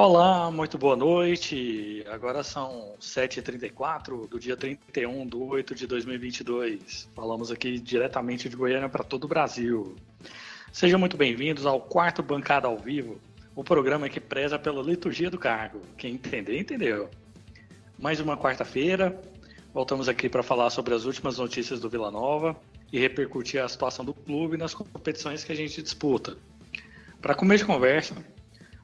[0.00, 2.04] Olá, muito boa noite.
[2.08, 7.10] Agora são 7h34 do dia 31 de 8 de 2022.
[7.16, 9.96] Falamos aqui diretamente de Goiânia para todo o Brasil.
[10.70, 13.20] Sejam muito bem-vindos ao quarto Bancada ao Vivo,
[13.56, 15.80] o programa que preza pela liturgia do cargo.
[15.96, 17.10] Quem entender, entendeu.
[17.98, 19.20] Mais uma quarta-feira,
[19.74, 22.54] voltamos aqui para falar sobre as últimas notícias do Vila Nova
[22.92, 26.36] e repercutir a situação do clube nas competições que a gente disputa.
[27.20, 28.14] Para começo de conversa,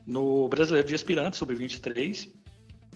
[0.07, 2.29] no Brasileiro de Aspirantes, sub-23,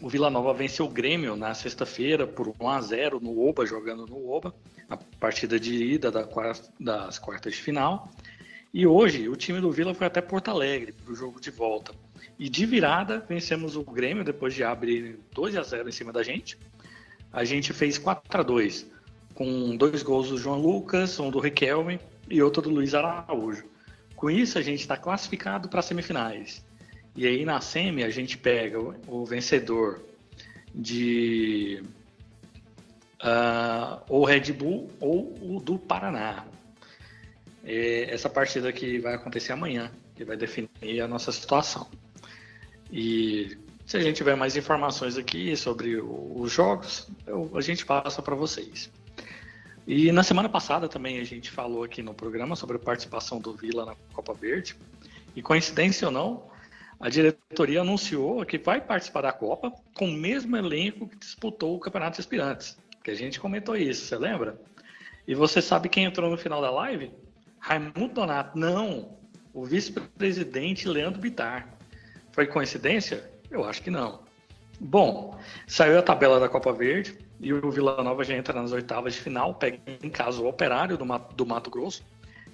[0.00, 4.06] o Vila Nova venceu o Grêmio na sexta-feira por 1 a 0 no Oba, jogando
[4.06, 4.54] no Oba,
[4.88, 8.08] a partida de ida das quartas de final.
[8.72, 11.92] E hoje o time do Vila foi até Porto Alegre para o jogo de volta.
[12.38, 16.22] E de virada vencemos o Grêmio depois de abrir 2 a 0 em cima da
[16.22, 16.56] gente.
[17.32, 18.86] A gente fez 4 a 2
[19.34, 23.64] com dois gols do João Lucas, um do Riquelme e outro do Luiz Araújo.
[24.16, 26.64] Com isso a gente está classificado para as semifinais.
[27.18, 30.00] E aí na SEMI a gente pega o, vencedor
[30.72, 31.83] de
[33.20, 36.46] uh, ou Red Bull ou o do Paraná.
[37.64, 41.89] É essa partida que vai acontecer amanhã, que vai definir a nossa situação.
[42.89, 48.22] E se a gente tiver mais informações aqui sobre os jogos, eu, a gente passa
[48.22, 48.92] para vocês.
[49.89, 53.55] E na semana passada também a gente falou aqui no programa sobre a participação do
[53.55, 54.77] Vila na Copa Verde.
[55.34, 56.47] E coincidência ou não,
[57.00, 61.78] a diretoria anunciou que vai participar da Copa com o mesmo elenco que disputou o
[61.78, 62.77] Campeonato de Aspirantes.
[63.05, 64.60] Que a gente comentou isso, você lembra?
[65.27, 67.12] E você sabe quem entrou no final da live?
[67.60, 68.58] Raimundo Donato.
[68.58, 69.16] Não,
[69.55, 71.68] o vice-presidente Leandro Bitar.
[72.32, 73.30] Foi coincidência?
[73.50, 74.20] Eu acho que não.
[74.80, 79.14] Bom, saiu a tabela da Copa Verde e o Vila Nova já entra nas oitavas
[79.14, 82.05] de final, pega em casa o Operário do Mato, do Mato Grosso.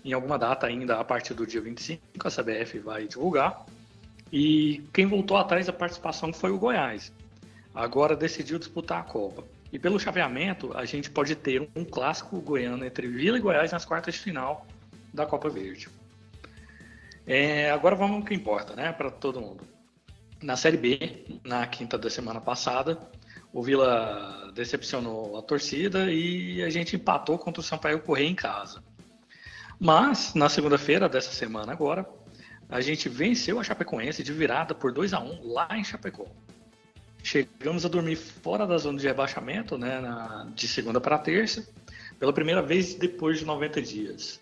[0.04, 3.64] Em alguma data ainda, a partir do dia 25, a CBF vai divulgar.
[4.36, 7.12] E quem voltou atrás da participação foi o Goiás.
[7.72, 9.44] Agora decidiu disputar a Copa.
[9.72, 13.84] E pelo chaveamento, a gente pode ter um clássico goiano entre Vila e Goiás nas
[13.84, 14.66] quartas de final
[15.12, 15.88] da Copa Verde.
[17.24, 19.62] É, agora vamos ao que importa, né, para todo mundo.
[20.42, 22.98] Na Série B, na quinta da semana passada,
[23.52, 28.82] o Vila decepcionou a torcida e a gente empatou contra o Sampaio Correia em casa.
[29.78, 32.04] Mas, na segunda-feira dessa semana agora,
[32.68, 36.26] a gente venceu a Chapecoense de virada por 2 a 1 lá em Chapecó.
[37.22, 41.66] Chegamos a dormir fora da zona de rebaixamento, né, na, de segunda para terça,
[42.18, 44.40] pela primeira vez depois de 90 dias.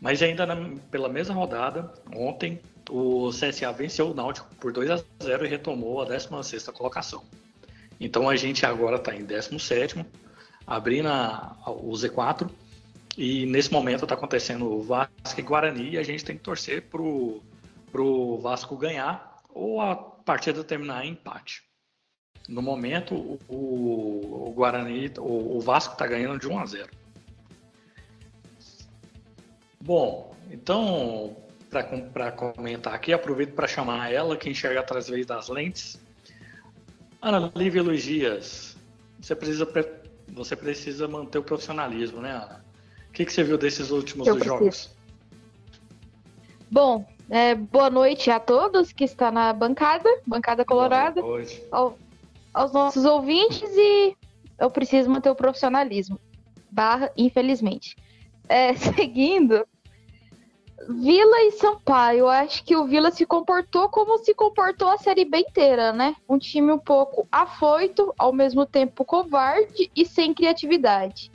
[0.00, 2.60] Mas ainda na, pela mesma rodada, ontem,
[2.90, 7.24] o CSA venceu o Náutico por 2 a 0 e retomou a 16ª colocação.
[7.98, 10.04] Então a gente agora está em 17º,
[10.66, 12.50] abrindo a, o Z4
[13.16, 16.82] e nesse momento está acontecendo o Vasco e Guarani e a gente tem que torcer
[16.82, 21.62] para o Vasco ganhar ou a partida terminar em empate.
[22.48, 23.14] No momento,
[23.48, 26.90] o, o Guarani, o, o Vasco está ganhando de 1 a 0.
[29.80, 31.36] Bom, então,
[31.70, 36.00] para comentar aqui, aproveito para chamar ela, que enxerga através das lentes.
[37.20, 38.76] Ana Lívia Luiz Dias,
[39.20, 39.66] você precisa,
[40.28, 42.63] você precisa manter o profissionalismo, né, Ana?
[43.14, 44.90] Que, que você viu desses últimos dois jogos?
[46.70, 51.22] Bom, é, boa noite a todos que estão na bancada, bancada colorada,
[51.70, 51.96] ao,
[52.52, 54.16] aos nossos ouvintes e
[54.58, 56.18] eu preciso manter o profissionalismo.
[56.70, 57.96] Barra, infelizmente.
[58.48, 59.64] É, seguindo,
[60.88, 65.38] Vila e Sampaio, acho que o Vila se comportou como se comportou a Série B
[65.38, 66.16] inteira, né?
[66.28, 71.30] Um time um pouco afoito, ao mesmo tempo covarde e sem criatividade.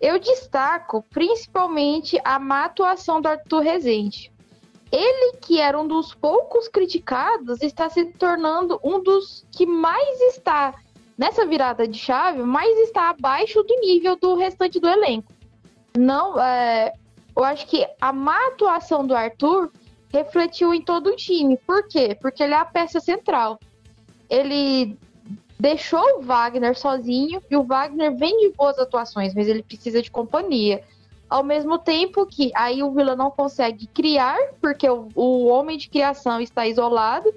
[0.00, 4.32] Eu destaco principalmente a má atuação do Arthur Rezende.
[4.90, 10.74] Ele, que era um dos poucos criticados, está se tornando um dos que mais está
[11.16, 15.32] nessa virada de chave, mais está abaixo do nível do restante do elenco.
[15.96, 16.92] Não, é,
[17.36, 19.70] eu acho que a má atuação do Arthur
[20.12, 21.56] refletiu em todo o time.
[21.66, 22.16] Por quê?
[22.20, 23.58] Porque ele é a peça central.
[24.30, 24.96] Ele
[25.58, 30.10] deixou o Wagner sozinho e o Wagner vem de boas atuações, mas ele precisa de
[30.10, 30.82] companhia.
[31.28, 35.90] Ao mesmo tempo que aí o Vila não consegue criar, porque o, o homem de
[35.90, 37.34] criação está isolado,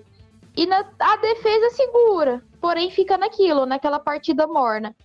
[0.56, 4.96] e na, a defesa segura, porém fica naquilo, naquela partida morna.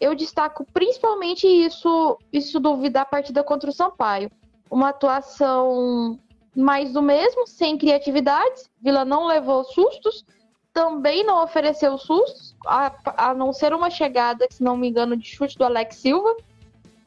[0.00, 4.30] Eu destaco principalmente isso, isso do, da partida contra o Sampaio.
[4.70, 6.18] Uma atuação
[6.56, 8.68] mais do mesmo, sem criatividades.
[8.80, 10.24] Vila não levou sustos,
[10.72, 12.92] também não ofereceu sustos, a,
[13.28, 16.34] a não ser uma chegada, se não me engano, de chute do Alex Silva.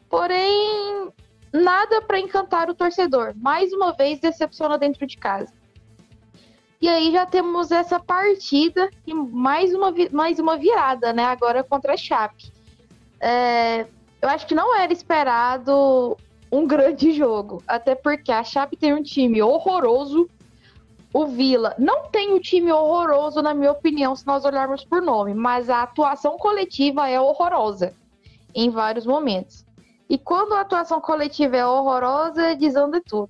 [0.10, 1.12] Porém,
[1.52, 3.34] nada para encantar o torcedor.
[3.36, 5.52] Mais uma vez, decepciona dentro de casa.
[6.82, 11.24] E aí já temos essa partida e mais uma, mais uma virada, né?
[11.24, 12.52] Agora contra a Chape.
[13.20, 13.88] É,
[14.22, 16.16] eu acho que não era esperado
[16.52, 20.30] um grande jogo, até porque a Chape tem um time horroroso.
[21.16, 25.34] O Vila não tem um time horroroso, na minha opinião, se nós olharmos por nome,
[25.34, 27.96] mas a atuação coletiva é horrorosa
[28.54, 29.66] em vários momentos.
[30.10, 33.30] E quando a atuação coletiva é horrorosa, desanda tudo.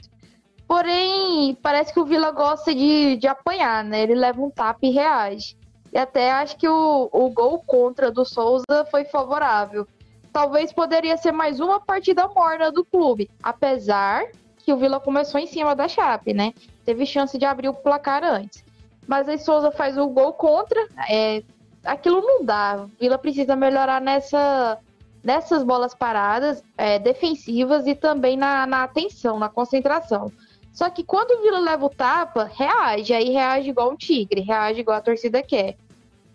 [0.68, 4.02] Porém, parece que o Vila gosta de, de apanhar, né?
[4.02, 5.56] Ele leva um tapa e reage.
[5.94, 9.88] E até acho que o, o gol contra do Souza foi favorável.
[10.34, 14.26] Talvez poderia ser mais uma partida morna do clube, apesar
[14.58, 16.52] que o Vila começou em cima da Chape, né?
[16.86, 18.64] Teve chance de abrir o placar antes.
[19.08, 20.80] Mas aí Souza faz o gol contra.
[21.10, 21.44] É,
[21.84, 22.86] aquilo não dá.
[23.00, 24.80] Vila precisa melhorar nessa,
[25.24, 30.32] nessas bolas paradas é, defensivas e também na, na atenção, na concentração.
[30.76, 33.14] Só que quando o Vila leva o tapa, reage.
[33.14, 35.78] Aí reage igual um tigre, reage igual a torcida quer.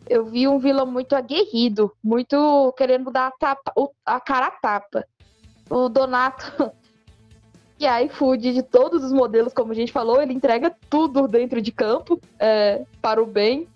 [0.09, 3.73] Eu vi um Vila muito aguerrido, muito querendo dar a, tapa,
[4.05, 5.05] a cara a tapa.
[5.69, 6.73] O Donato,
[7.81, 11.63] que é iFood de todos os modelos, como a gente falou, ele entrega tudo dentro
[11.63, 13.67] de campo, é, para o bem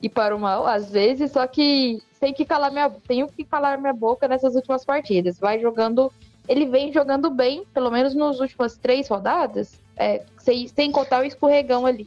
[0.00, 3.76] e para o mal, às vezes, só que tem que calar minha, tenho que calar
[3.76, 5.40] minha boca nessas últimas partidas.
[5.40, 6.12] Vai jogando,
[6.46, 11.24] ele vem jogando bem, pelo menos nas últimas três rodadas, é, sem, sem contar o
[11.24, 12.06] escorregão ali.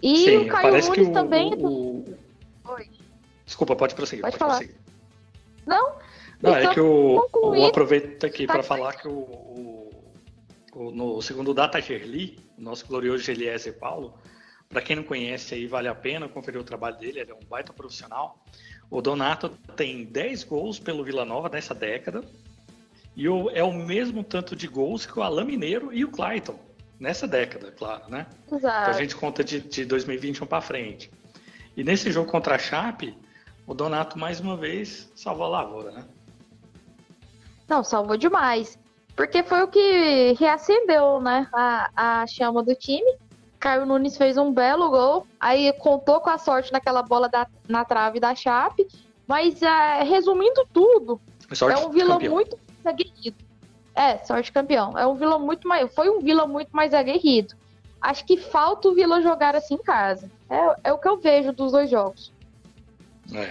[0.00, 1.54] E Sim, o Caio Nunes o, também.
[1.54, 2.04] O,
[2.68, 2.88] Oi.
[3.44, 4.22] Desculpa, pode prosseguir.
[4.22, 4.58] Pode, pode falar.
[4.58, 4.80] Prosseguir.
[5.66, 6.01] Não?
[6.42, 9.90] Não, é que o, o aproveita aqui para falar que o,
[10.74, 14.18] o, no segundo Data Gerli, nosso glorioso Geliezer Paulo,
[14.68, 17.46] para quem não conhece aí, vale a pena conferir o trabalho dele, ele é um
[17.48, 18.42] baita profissional.
[18.90, 22.22] O Donato tem 10 gols pelo Vila Nova nessa década,
[23.14, 26.58] e o, é o mesmo tanto de gols que o Alain Mineiro e o Clayton,
[26.98, 28.26] nessa década, claro, né?
[28.50, 28.82] Exato.
[28.82, 31.10] Então a gente conta de, de 2021 para frente.
[31.76, 33.16] E nesse jogo contra a Chape,
[33.66, 36.04] o Donato mais uma vez salvou a lavoura, né?
[37.72, 38.78] Não, salvou demais.
[39.16, 41.48] Porque foi o que reacendeu, né?
[41.54, 43.16] A, a chama do time.
[43.58, 45.26] Caio Nunes fez um belo gol.
[45.40, 48.86] Aí contou com a sorte naquela bola da, na trave da Chape.
[49.26, 51.18] Mas é, resumindo tudo,
[51.50, 53.42] é um vilão muito aguerrido.
[53.94, 54.98] É, sorte campeão.
[54.98, 55.90] É um Vila muito mais.
[55.94, 57.54] Foi um Vila muito mais aguerrido.
[58.02, 60.30] Acho que falta o Vila jogar assim em casa.
[60.50, 62.30] É, é o que eu vejo dos dois jogos.
[63.34, 63.50] É.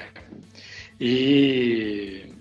[1.00, 2.32] E.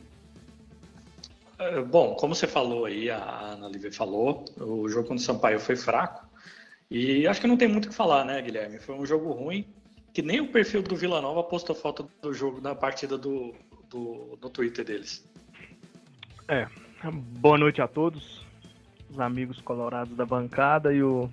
[1.60, 5.60] É, bom, como você falou aí, a Ana Lívia falou, o jogo contra o Sampaio
[5.60, 6.28] foi fraco.
[6.90, 8.78] E acho que não tem muito o que falar, né, Guilherme?
[8.78, 9.64] Foi um jogo ruim,
[10.12, 13.54] que nem o perfil do Vila Nova postou foto do jogo na partida do,
[13.88, 15.24] do, do Twitter deles.
[16.48, 16.66] É,
[17.02, 18.44] Boa noite a todos,
[19.08, 21.30] os amigos colorados da bancada e o,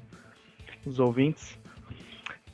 [0.85, 1.59] os ouvintes.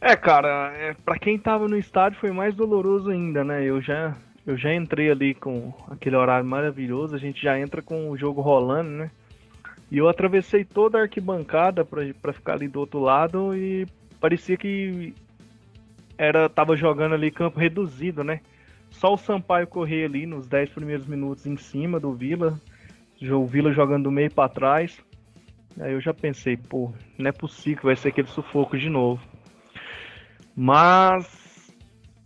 [0.02, 3.64] É, cara, é, para quem tava no estádio foi mais doloroso ainda, né?
[3.64, 8.10] Eu já, eu já entrei ali com aquele horário maravilhoso, a gente já entra com
[8.10, 9.12] o jogo rolando, né?
[9.90, 13.86] E eu atravessei toda a arquibancada para ficar ali do outro lado e
[14.20, 15.14] parecia que
[16.18, 18.42] era tava jogando ali campo reduzido, né?
[18.90, 22.60] Só o Sampaio correr ali nos 10 primeiros minutos em cima do Vila,
[23.22, 25.00] o Vila jogando do meio para trás.
[25.80, 29.22] Aí eu já pensei, pô, não é possível vai ser aquele sufoco de novo.
[30.56, 31.43] Mas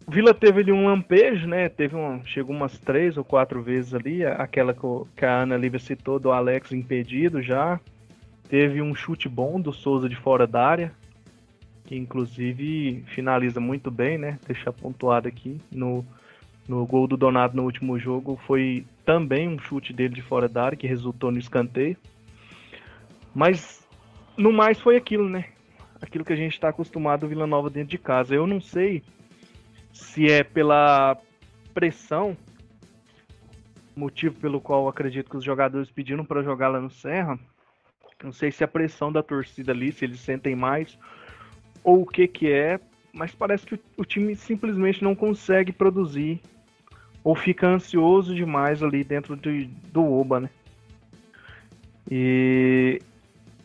[0.09, 1.67] Vila teve ali um lampejo, né?
[1.67, 6.17] Teve um, chegou umas três ou quatro vezes ali, aquela que a Ana Lívia citou
[6.17, 7.77] do Alex impedido já.
[8.47, 10.93] Teve um chute bom do Souza de fora da área,
[11.83, 14.39] que inclusive finaliza muito bem, né?
[14.47, 16.05] Deixar pontuado aqui no
[16.67, 20.65] no gol do Donato no último jogo foi também um chute dele de fora da
[20.65, 21.95] área que resultou no escanteio.
[23.33, 23.87] Mas
[24.35, 25.45] no mais foi aquilo, né?
[26.01, 28.35] Aquilo que a gente está acostumado Vila Nova dentro de casa.
[28.35, 29.01] Eu não sei
[29.97, 31.17] se é pela
[31.73, 32.37] pressão,
[33.95, 37.37] motivo pelo qual acredito que os jogadores pediram para jogar lá no Serra.
[38.23, 40.97] Não sei se é a pressão da torcida ali, se eles sentem mais,
[41.83, 42.79] ou o que que é,
[43.11, 46.41] mas parece que o time simplesmente não consegue produzir
[47.23, 50.49] ou fica ansioso demais ali dentro de, do Oba, né?
[52.09, 53.01] E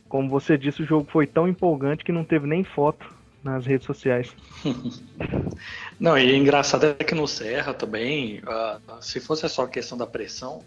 [0.09, 3.87] como você disse, o jogo foi tão empolgante que não teve nem foto nas redes
[3.87, 4.35] sociais.
[5.99, 10.07] não, e engraçado é que no Serra também, uh, se fosse só a questão da
[10.07, 10.63] pressão,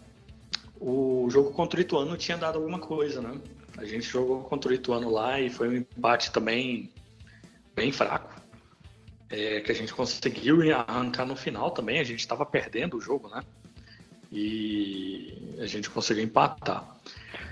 [0.79, 3.39] o jogo contra o Ituano tinha dado alguma coisa, né?
[3.77, 6.89] A gente jogou contra o Ituano lá e foi um empate também
[7.75, 8.35] bem fraco
[9.29, 11.99] é, que a gente conseguiu arrancar no final também.
[11.99, 13.41] A gente estava perdendo o jogo, né?
[14.31, 16.95] E a gente conseguiu empatar.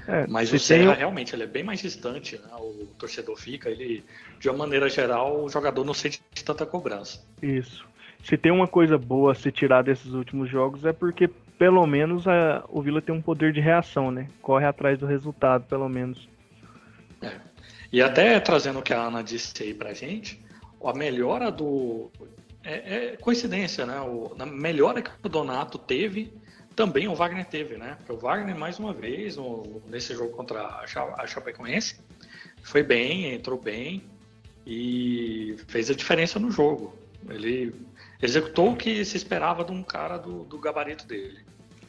[0.08, 1.00] É, Mas o Serra tem...
[1.00, 2.50] realmente ele é bem mais distante, né?
[2.60, 4.04] o torcedor fica, ele,
[4.40, 7.26] de uma maneira geral, o jogador não sente tanta cobrança.
[7.42, 7.86] Isso.
[8.24, 12.28] Se tem uma coisa boa a se tirar desses últimos jogos é porque pelo menos
[12.28, 14.28] a, o Vila tem um poder de reação, né?
[14.42, 16.28] Corre atrás do resultado, pelo menos.
[17.22, 17.40] É.
[17.92, 20.44] E até trazendo o que a Ana disse aí pra gente,
[20.84, 22.12] a melhora do.
[22.64, 24.00] É, é coincidência, né?
[24.02, 26.34] O, a melhora que o Donato teve,
[26.76, 27.96] também o Wagner teve, né?
[27.98, 32.00] Porque o Wagner, mais uma vez, no, nesse jogo contra a, Chapecoense,
[32.64, 34.04] foi bem, entrou bem
[34.66, 36.94] e fez a diferença no jogo.
[37.30, 37.74] Ele
[38.22, 41.40] executou o que se esperava de um cara do, do gabarito dele.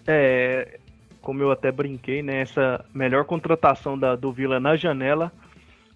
[0.06, 0.78] É,
[1.20, 2.42] como eu até brinquei, né?
[2.42, 5.32] Essa melhor contratação da, do Vila na janela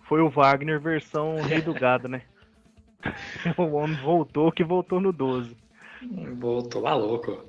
[0.04, 2.22] foi o Wagner versão Rei do Gado, né?
[3.56, 5.56] o homem voltou que voltou no 12.
[6.38, 7.47] Voltou maluco.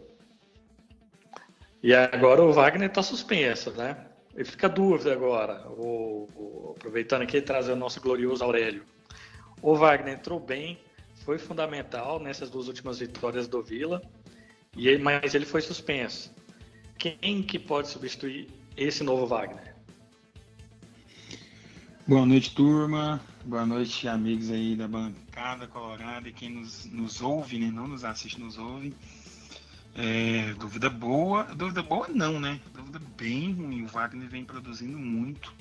[1.81, 4.05] E agora o Wagner está suspenso, né?
[4.35, 8.83] Ele fica dúvida agora, o, o, aproveitando aqui e trazer o nosso glorioso Aurélio.
[9.61, 10.79] O Wagner entrou bem,
[11.25, 14.01] foi fundamental nessas duas últimas vitórias do Vila,
[14.75, 16.33] e ele, mas ele foi suspenso.
[16.97, 19.75] Quem que pode substituir esse novo Wagner?
[22.05, 23.21] Boa noite, turma.
[23.45, 27.71] Boa noite, amigos aí da bancada colorada e quem nos, nos ouve, né?
[27.71, 28.93] Não nos assiste, nos ouve.
[29.95, 31.43] É, dúvida boa.
[31.43, 32.59] Dúvida boa não, né?
[32.73, 33.83] Dúvida bem ruim.
[33.83, 35.53] O Wagner vem produzindo muito.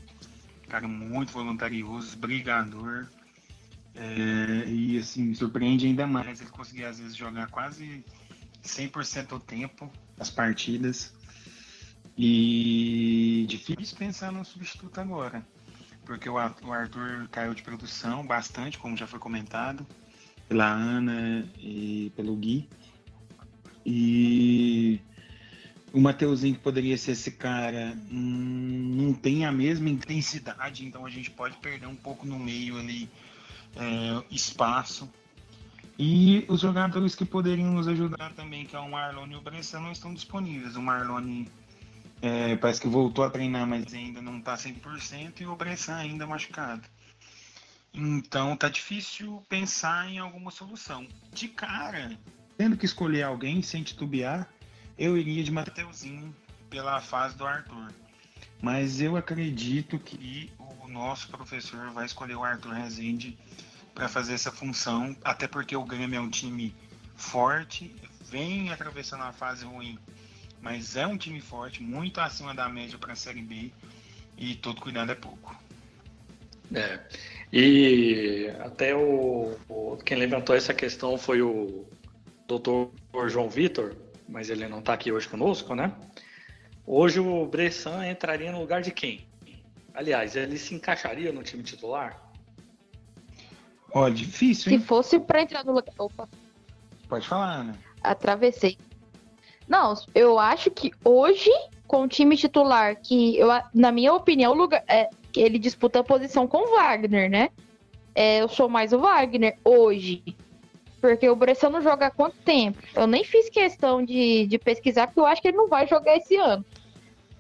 [0.69, 3.07] Cara muito voluntarioso, brigador.
[3.95, 8.05] É, e assim, surpreende ainda mais ele conseguir às vezes jogar quase
[8.63, 11.13] 100% do tempo as partidas.
[12.17, 15.47] E difícil pensar no substituto agora.
[16.05, 19.87] Porque o Arthur caiu de produção bastante, como já foi comentado,
[20.49, 22.69] pela Ana e pelo Gui.
[23.85, 25.01] E
[25.93, 31.11] o Mateuzinho, que poderia ser esse cara, hum, não tem a mesma intensidade, então a
[31.11, 33.09] gente pode perder um pouco no meio ali
[33.77, 35.09] é, espaço.
[35.99, 39.81] E os jogadores que poderiam nos ajudar também, que é o Marlon e o Bressan,
[39.81, 40.77] não estão disponíveis.
[40.77, 41.45] O Marlon
[42.23, 46.27] é, parece que voltou a treinar, mas ainda não está 100%, e o Bressan ainda
[46.27, 46.83] machucado.
[47.93, 51.07] Então tá difícil pensar em alguma solução.
[51.33, 52.17] De cara,
[52.59, 54.47] tendo que escolher alguém sem titubear,
[54.99, 56.35] eu iria de Mateuzinho
[56.69, 57.95] pela fase do Arthur.
[58.61, 63.39] Mas eu acredito que o nosso professor vai escolher o Arthur Rezende
[63.95, 66.75] para fazer essa função, até porque o Grêmio é um time
[67.17, 67.95] forte,
[68.29, 69.97] vem atravessando uma fase ruim,
[70.61, 73.73] mas é um time forte, muito acima da média para a Série B,
[74.37, 75.57] e todo cuidado é pouco.
[76.75, 77.01] É.
[77.53, 81.87] E até o, o, quem levantou essa questão foi o
[82.49, 82.91] doutor
[83.29, 83.95] João Vitor,
[84.27, 85.93] mas ele não está aqui hoje conosco, né?
[86.87, 89.29] Hoje o Bressan entraria no lugar de quem?
[89.93, 92.23] Aliás, ele se encaixaria no time titular?
[93.93, 94.79] Ó, difícil, hein?
[94.79, 95.95] Se fosse para entrar no lugar.
[95.99, 96.29] Opa.
[97.09, 97.79] Pode falar, Ana.
[98.03, 98.79] Atravessei.
[99.69, 101.51] Não, eu acho que hoje,
[101.87, 106.05] com o time titular, que eu, na minha opinião, o lugar, é, ele disputa a
[106.05, 107.51] posição com o Wagner, né?
[108.15, 110.23] É, eu sou mais o Wagner hoje.
[111.01, 112.79] Porque o Bressan não joga há quanto tempo?
[112.95, 116.17] Eu nem fiz questão de, de pesquisar, porque eu acho que ele não vai jogar
[116.17, 116.65] esse ano.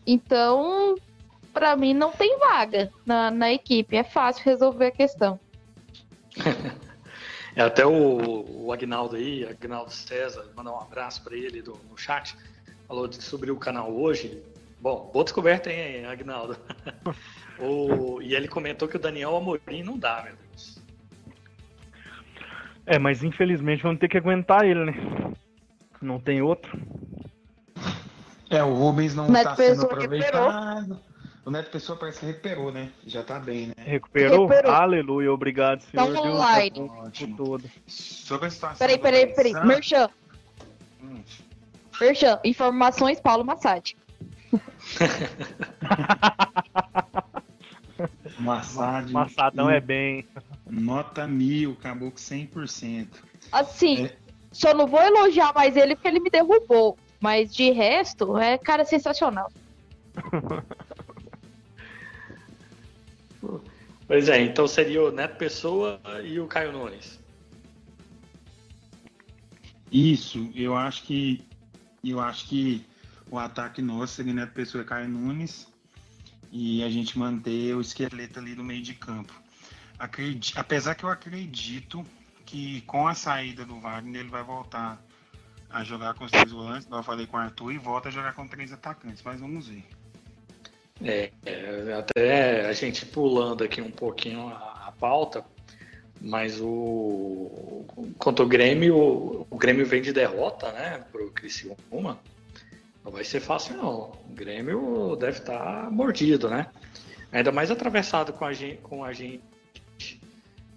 [0.06, 0.96] Então,
[1.52, 3.96] para mim, não tem vaga na, na equipe.
[3.96, 5.40] É fácil resolver a questão.
[7.56, 11.98] é até o, o Agnaldo aí, Agnaldo César, mandar um abraço para ele do, no
[11.98, 12.36] chat.
[12.86, 14.40] Falou de subir o canal hoje.
[14.80, 16.56] Bom, boa descoberta, hein, Agnaldo?
[17.58, 20.47] o, e ele comentou que o Daniel Amorim não dá, Deus.
[22.88, 24.94] É, mas infelizmente vamos ter que aguentar ele, né?
[26.00, 26.80] Não tem outro.
[28.48, 30.78] É, o Rubens não está sendo aproveitado.
[30.78, 31.02] Recuperou.
[31.44, 32.88] O Neto Pessoa parece que recuperou, né?
[33.06, 33.74] Já tá bem, né?
[33.76, 34.46] Recuperou?
[34.46, 34.72] recuperou.
[34.72, 36.14] Aleluia, obrigado, senhor.
[36.14, 36.80] Tá online.
[36.80, 37.36] Ótimo.
[37.36, 37.64] Todo.
[37.86, 38.78] Sobre a situação.
[38.78, 39.52] Peraí, peraí, peraí.
[39.66, 40.08] Merchan.
[41.02, 41.20] Hum.
[42.00, 43.94] Merchan, informações Paulo Massad.
[48.38, 49.12] Massad.
[49.12, 50.24] Massadão é bem.
[50.70, 53.08] Nota mil, acabou com 100%.
[53.52, 54.16] Assim, é...
[54.52, 56.98] só não vou elogiar mais ele porque ele me derrubou.
[57.20, 59.50] Mas de resto, é cara sensacional.
[64.06, 67.18] pois é, então seria o Neto Pessoa e o Caio Nunes.
[69.90, 71.42] Isso, eu acho que
[72.04, 72.86] eu acho que
[73.30, 75.66] o ataque nosso seria Neto Pessoa e Caio Nunes
[76.52, 79.34] e a gente manter o esqueleto ali no meio de campo.
[79.98, 82.04] Apesar que eu acredito
[82.46, 85.02] que com a saída do Wagner ele vai voltar
[85.68, 88.32] a jogar com os três volantes, eu falei com o Arthur, e volta a jogar
[88.32, 89.84] com três atacantes, mas vamos ver.
[91.02, 95.44] É, é, até a gente pulando aqui um pouquinho a, a pauta,
[96.20, 97.84] mas o
[98.18, 102.18] contra o Grêmio, o, o Grêmio vem de derrota, né, pro Criciúma.
[103.04, 104.12] Não vai ser fácil não.
[104.28, 106.66] O Grêmio deve estar tá mordido, né?
[107.30, 109.42] Ainda mais atravessado com a gente, com a gente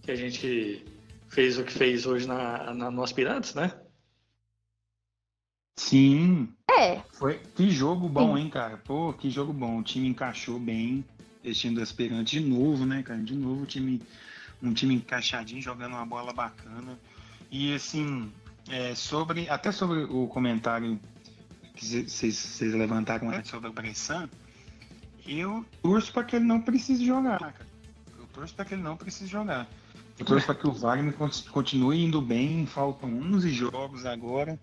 [0.02, 0.86] que a gente
[1.28, 3.72] fez o que fez hoje na, na no Aspirantes, né?
[5.78, 6.54] Sim.
[6.70, 7.02] É.
[7.14, 8.44] Foi, que jogo bom, Sim.
[8.44, 8.78] hein, cara?
[8.78, 9.80] Pô, que jogo bom.
[9.80, 11.04] O time encaixou bem,
[11.44, 13.22] esse time do Aspirante de novo, né, cara?
[13.22, 14.02] De novo, o time,
[14.62, 16.98] um time encaixadinho, jogando uma bola bacana.
[17.50, 18.32] E assim,
[18.70, 21.00] é, sobre até sobre o comentário
[21.76, 24.30] que vocês levantaram sobre o Bressan,
[25.26, 27.68] eu torço para que ele não precise jogar, cara.
[28.18, 29.68] Eu torço para que ele não precise jogar.
[30.26, 31.14] Torço para que o Wagner
[31.52, 32.66] continue indo bem.
[32.66, 34.60] Faltam 11 jogos agora.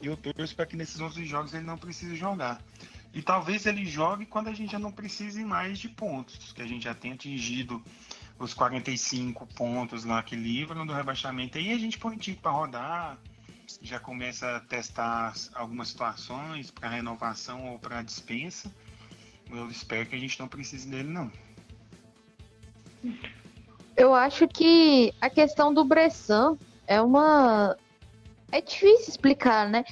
[0.00, 2.62] E eu torço para que nesses 11 jogos ele não precise jogar.
[3.12, 6.66] E talvez ele jogue quando a gente já não precise mais de pontos, que a
[6.66, 7.82] gente já tenha atingido
[8.38, 11.58] os 45 pontos lá que livram do rebaixamento.
[11.58, 13.18] Aí a gente põe o time para rodar,
[13.82, 18.72] já começa a testar algumas situações para renovação ou para dispensa.
[19.50, 21.30] Eu espero que a gente não precise dele, não.
[24.00, 27.76] Eu acho que a questão do Bressan é uma.
[28.50, 29.84] É difícil explicar, né?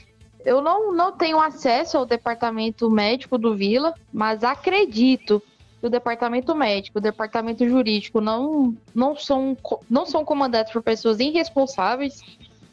[0.46, 5.42] Eu não, não tenho acesso ao departamento médico do Vila, mas acredito
[5.78, 9.54] que o departamento médico, o departamento jurídico não, não, são,
[9.90, 12.22] não são comandados por pessoas irresponsáveis,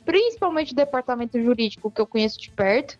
[0.06, 2.98] principalmente o departamento jurídico, que eu conheço de perto.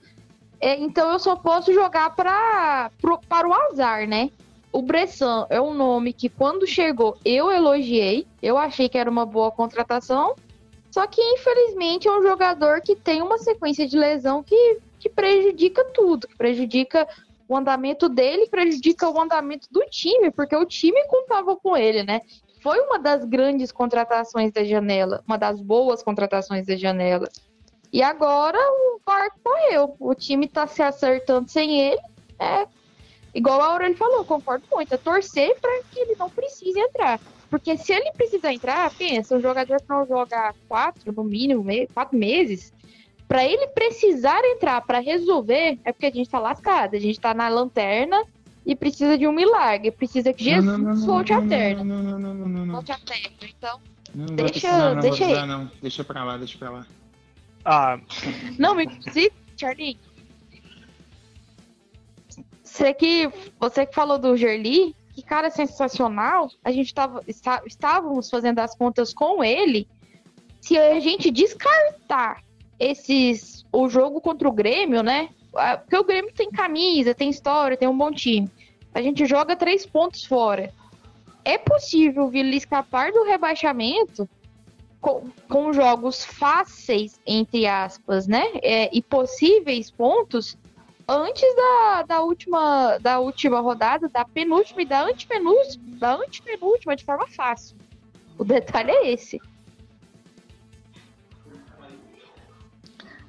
[0.60, 4.30] É, então eu só posso jogar pra, pro, para o azar, né?
[4.76, 9.26] O Bressan é um nome que quando chegou eu elogiei, eu achei que era uma
[9.26, 10.36] boa contratação,
[10.92, 15.82] só que infelizmente é um jogador que tem uma sequência de lesão que, que prejudica
[15.94, 17.08] tudo, que prejudica
[17.48, 22.20] o andamento dele, prejudica o andamento do time, porque o time contava com ele, né?
[22.60, 27.30] Foi uma das grandes contratações da janela, uma das boas contratações da janela.
[27.94, 29.96] E agora o barco morreu.
[30.02, 32.02] O time tá se acertando sem ele.
[32.38, 32.68] É,
[33.36, 34.94] igual a Aurélio falou, concordo muito.
[34.94, 37.20] É torcer para que ele não precise entrar.
[37.50, 42.18] Porque se ele precisar entrar, pensa, um jogador que não joga quatro, no mínimo, quatro
[42.18, 42.74] meses,
[43.28, 46.96] para ele precisar entrar para resolver, é porque a gente tá lascado.
[46.96, 48.24] A gente tá na lanterna
[48.66, 49.92] e precisa de um milagre.
[49.92, 51.84] Precisa que Jesus não, não, não, volte a terra.
[51.84, 53.32] Não, não, não, não, não, Volte a terra.
[53.42, 53.80] Então,
[54.14, 55.48] não deixa, não, deixa aí.
[55.48, 56.88] Não, deixa pra lá, deixa pra lá.
[57.64, 58.00] Ah.
[58.58, 59.98] Não, me se, Charlie.
[62.76, 66.50] Você que, você que falou do Gerli, que cara sensacional.
[66.62, 69.88] A gente tava, está, estávamos fazendo as contas com ele.
[70.60, 72.44] Se a gente descartar
[72.78, 75.30] esses o jogo contra o Grêmio, né?
[75.56, 78.52] Ah, porque o Grêmio tem camisa, tem história, tem um bom time.
[78.94, 80.74] A gente joga três pontos fora.
[81.46, 84.28] É possível o escapar do rebaixamento
[85.00, 88.44] com, com jogos fáceis, entre aspas, né?
[88.62, 90.58] É, e possíveis pontos
[91.08, 97.04] antes da, da, última, da última rodada, da penúltima e da antepenúltima, da antepenúltima de
[97.04, 97.78] forma fácil.
[98.38, 99.40] O detalhe é esse.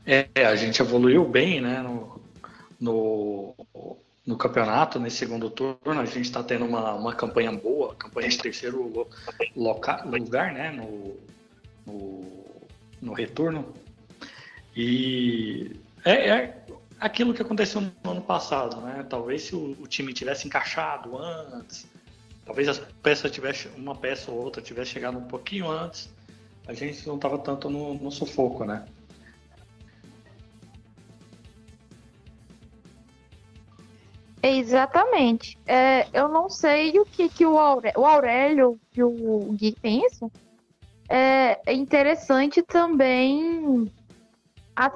[0.07, 2.21] É, a gente evoluiu bem, né, no,
[2.81, 3.55] no,
[4.25, 6.01] no campeonato, nesse segundo turno.
[6.01, 9.09] A gente está tendo uma, uma campanha boa, campanha de terceiro
[9.57, 11.17] loca, lugar, né, no,
[11.85, 12.25] no,
[13.03, 13.75] no retorno.
[14.77, 15.73] E
[16.05, 16.65] é, é,
[16.99, 19.05] aquilo que aconteceu no ano passado, né?
[19.09, 21.87] Talvez se o, o time tivesse encaixado antes,
[22.45, 26.11] talvez as peças tivesse uma peça ou outra tivesse chegado um pouquinho antes,
[26.67, 28.85] a gente não estava tanto no, no sufoco, né?
[34.43, 35.59] Exatamente.
[35.67, 40.31] É, eu não sei o que, que o, Aurélio, o Aurélio e o Gui pensam,
[41.09, 43.91] é, é interessante também
[44.77, 44.93] a,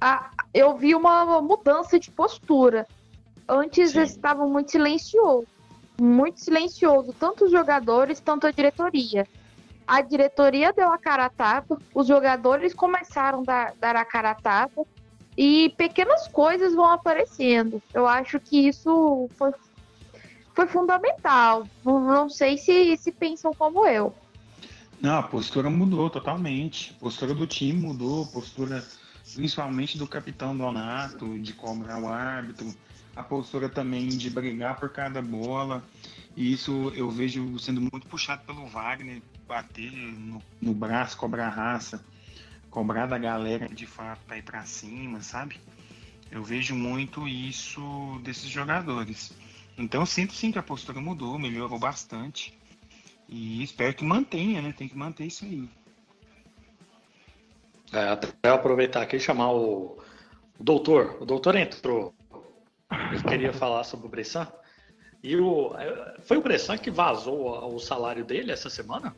[0.00, 2.86] a, eu vi uma mudança de postura.
[3.48, 3.98] Antes Sim.
[3.98, 5.46] eles estavam muito silencioso,
[6.00, 9.26] muito silencioso, tanto os jogadores, tanto a diretoria.
[9.86, 14.30] A diretoria deu a cara a tapa, os jogadores começaram a dar, dar a cara
[14.30, 14.86] a tapa
[15.36, 17.82] e pequenas coisas vão aparecendo.
[17.92, 19.52] Eu acho que isso foi,
[20.54, 21.66] foi fundamental.
[21.84, 24.14] Não, não sei se, se pensam como eu.
[25.02, 26.94] Não, a postura mudou totalmente.
[26.96, 28.82] A postura do time mudou, a postura
[29.34, 32.74] principalmente do capitão Donato, de cobrar o árbitro,
[33.14, 35.84] a postura também de brigar por cada bola.
[36.36, 42.04] E isso eu vejo sendo muito puxado pelo Wagner, bater no, no braço, cobrar raça,
[42.70, 45.60] cobrar da galera de fato para ir para cima, sabe?
[46.30, 49.32] Eu vejo muito isso desses jogadores.
[49.78, 52.56] Então sinto sim que a postura mudou, melhorou bastante.
[53.28, 54.72] E espero que mantenha, né?
[54.72, 55.68] Tem que manter isso aí.
[57.94, 59.98] É, até aproveitar aqui e chamar o,
[60.58, 61.16] o doutor.
[61.20, 62.12] O doutor entrou.
[63.12, 64.48] Ele queria falar sobre o Bressan.
[65.22, 69.14] E o, é, foi o Bressan que vazou o salário dele essa semana?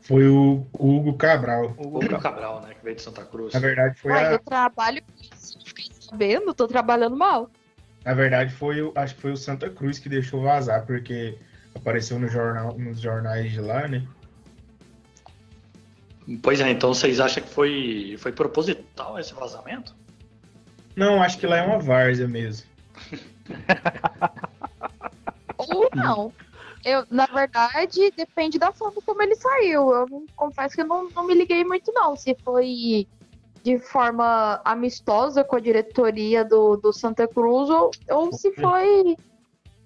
[0.00, 1.74] Foi o, Hugo Cabral.
[1.76, 2.74] O Hugo Cabral, né?
[2.74, 3.52] Que veio de Santa Cruz.
[3.52, 4.32] Na verdade, foi a...
[4.32, 7.50] eu trabalho com isso, fiquei sabendo, tô trabalhando mal.
[8.04, 11.38] Na verdade, foi o, acho que foi o Santa Cruz que deixou vazar, porque
[11.74, 14.04] apareceu no jornal, nos jornais de lá, né?
[16.42, 19.94] Pois é, então vocês acham que foi, foi proposital esse vazamento?
[20.94, 22.66] Não, acho que lá é uma várzea mesmo.
[25.58, 26.32] Ou não.
[26.84, 29.92] Eu, na verdade, depende da forma como ele saiu.
[29.92, 32.16] Eu não, confesso que eu não, não me liguei muito, não.
[32.16, 33.06] Se foi
[33.62, 39.16] de forma amistosa com a diretoria do, do Santa Cruz ou, ou se foi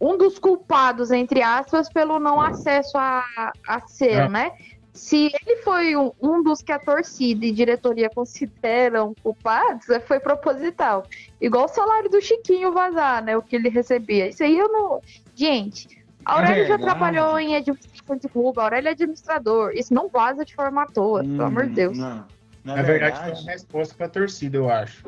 [0.00, 4.28] um dos culpados, entre aspas, pelo não acesso a, a ser, é.
[4.28, 4.52] né?
[4.96, 10.18] Se ele foi um, um, dos que a torcida e diretoria consideram culpados, é, foi
[10.18, 11.06] proposital.
[11.40, 13.36] Igual o salário do Chiquinho vazar, né?
[13.36, 14.28] O que ele recebia.
[14.28, 15.00] Isso aí eu não.
[15.34, 19.72] Gente, a Aurélio é já trabalhou em administração de clube, a Aurélio é administrador.
[19.74, 21.98] Isso não vaza de forma à toa, hum, pelo amor de Deus.
[21.98, 22.24] Não.
[22.64, 25.06] Na, Na verdade, verdade, foi uma resposta para a torcida, eu acho.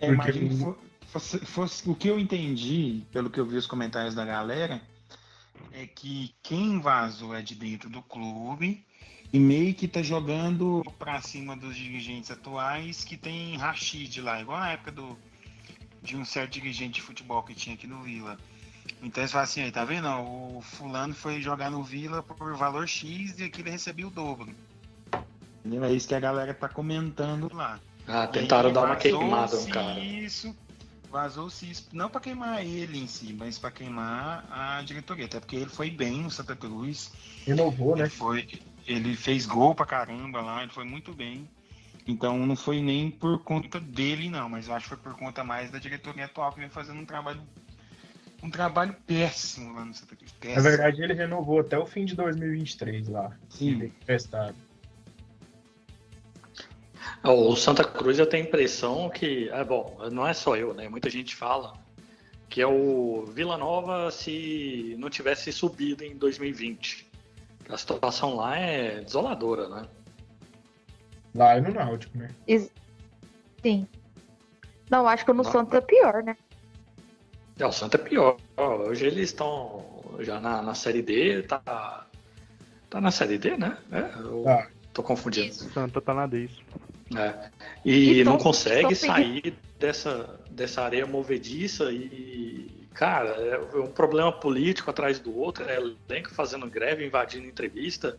[0.00, 0.32] É, Porque...
[0.32, 0.74] que
[1.06, 4.80] fosse, fosse, o que eu entendi, pelo que eu vi os comentários da galera,
[5.76, 8.82] é que quem vazou é de dentro do clube
[9.30, 14.58] e meio que tá jogando para cima dos dirigentes atuais que tem Rashid lá, igual
[14.58, 15.18] na época do,
[16.02, 18.38] de um certo dirigente de futebol que tinha aqui no Vila.
[19.02, 20.08] Então eles falam assim, aí, tá vendo?
[20.08, 24.48] O fulano foi jogar no Vila por valor X e aqui ele recebeu o dobro.
[25.62, 25.84] Entendeu?
[25.84, 27.78] É isso que a galera tá comentando lá.
[28.06, 30.00] Ah, tentaram dar uma queimada no cara.
[30.00, 30.56] Isso,
[31.10, 35.56] vazou-se isso, não para queimar ele em si, mas para queimar a diretoria, até porque
[35.56, 37.12] ele foi bem no Santa Cruz.
[37.46, 38.08] Renovou, né?
[38.08, 38.46] Foi,
[38.86, 41.48] ele fez gol pra caramba lá, ele foi muito bem.
[42.06, 45.42] Então não foi nem por conta dele, não, mas eu acho que foi por conta
[45.42, 47.40] mais da diretoria atual que vem fazendo um trabalho
[48.42, 50.32] um trabalho péssimo lá no Santa Cruz.
[50.32, 50.62] Péssimo.
[50.62, 53.32] Na verdade, ele renovou até o fim de 2023 lá.
[53.48, 53.90] Sim.
[54.04, 54.54] Prestado.
[57.22, 60.88] O Santa Cruz eu tenho a impressão que, é bom, não é só eu, né?
[60.88, 61.72] Muita gente fala
[62.48, 67.06] que é o Vila Nova se não tivesse subido em 2020.
[67.68, 69.88] A situação lá é desoladora, né?
[71.34, 72.30] Lá é no Náutico, né?
[73.62, 73.86] Sim.
[74.90, 75.50] Não, acho que no não.
[75.50, 76.36] Santa é pior, né?
[77.58, 78.36] É, o Santa é pior.
[78.56, 79.84] Hoje eles estão
[80.20, 82.06] já na, na Série D, tá,
[82.88, 83.76] tá na Série D, né?
[83.90, 84.68] É, eu tá.
[84.92, 85.52] tô confundindo.
[85.52, 86.62] O Santa tá na D, isso.
[87.14, 87.50] É.
[87.84, 94.90] E então, não consegue sair dessa, dessa areia movediça e, cara, é um problema político
[94.90, 98.18] atrás do outro, é elenco fazendo greve, invadindo entrevista.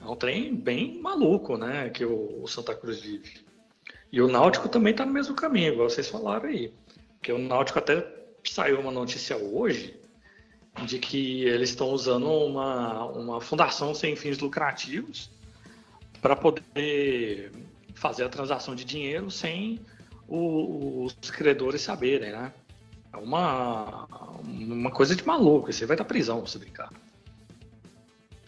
[0.00, 3.44] É um trem bem maluco, né, que o, o Santa Cruz vive.
[4.10, 6.72] E o Náutico também tá no mesmo caminho, igual vocês falaram aí.
[7.18, 8.06] Porque o Náutico até
[8.44, 9.98] saiu uma notícia hoje
[10.86, 15.30] de que eles estão usando uma, uma fundação sem fins lucrativos
[16.20, 17.52] para poder
[17.94, 19.80] fazer a transação de dinheiro sem
[20.28, 22.52] o, os credores saberem, né?
[23.12, 24.06] É uma,
[24.42, 25.70] uma coisa de maluco.
[25.70, 26.90] Isso aí vai dar prisão se brincar.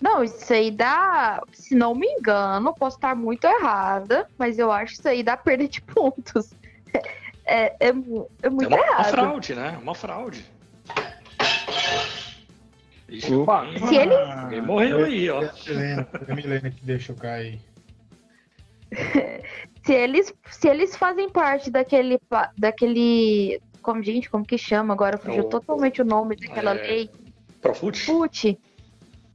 [0.00, 4.94] Não, isso aí dá, se não me engano, posso estar muito errada, mas eu acho
[4.94, 6.50] que isso aí dá perda de pontos.
[7.48, 8.96] É, é, é muito é uma, errado.
[8.96, 9.78] uma fraude, né?
[9.80, 10.44] Uma fraude.
[13.40, 14.14] Opa, se ele...
[14.16, 15.42] Alguém morreu aí, ó.
[16.28, 17.60] A Milena que deixou cair.
[19.84, 22.18] se eles, se eles fazem parte daquele,
[22.56, 25.18] daquele, como gente, como que chama agora?
[25.18, 27.10] Fugiu é o, totalmente o nome daquela é, lei.
[27.60, 28.04] Profut?
[28.04, 28.58] Profut.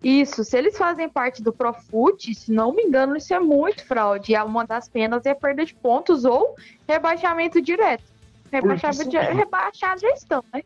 [0.04, 4.34] Isso, se eles fazem parte do Profut, se não me engano, isso é muito fraude.
[4.34, 6.56] E uma das penas é perda de pontos ou
[6.88, 8.04] rebaixamento direto.
[8.52, 10.64] Rebaixado, de, rebaixado já estão, né?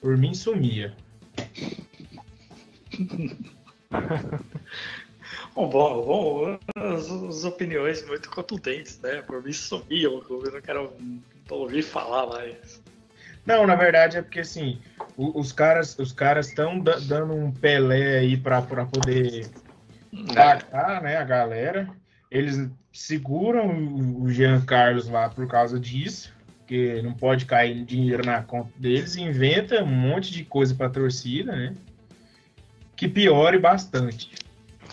[0.00, 0.94] Por mim sumia.
[5.54, 9.22] Bom, bom, bom as, as, opiniões muito contundentes, né?
[9.22, 10.92] Por mim sumiam, eu não quero
[11.50, 12.82] ouvir falar mais.
[13.46, 14.78] Não, na verdade é porque assim,
[15.16, 19.50] os caras os caras estão dando um Pelé aí para poder
[20.34, 21.88] pagar, né, a galera.
[22.30, 28.42] Eles seguram o Jean Carlos lá por causa disso, porque não pode cair dinheiro na
[28.42, 31.74] conta deles inventa um monte de coisa para torcida, né?
[32.96, 34.30] Que piore bastante.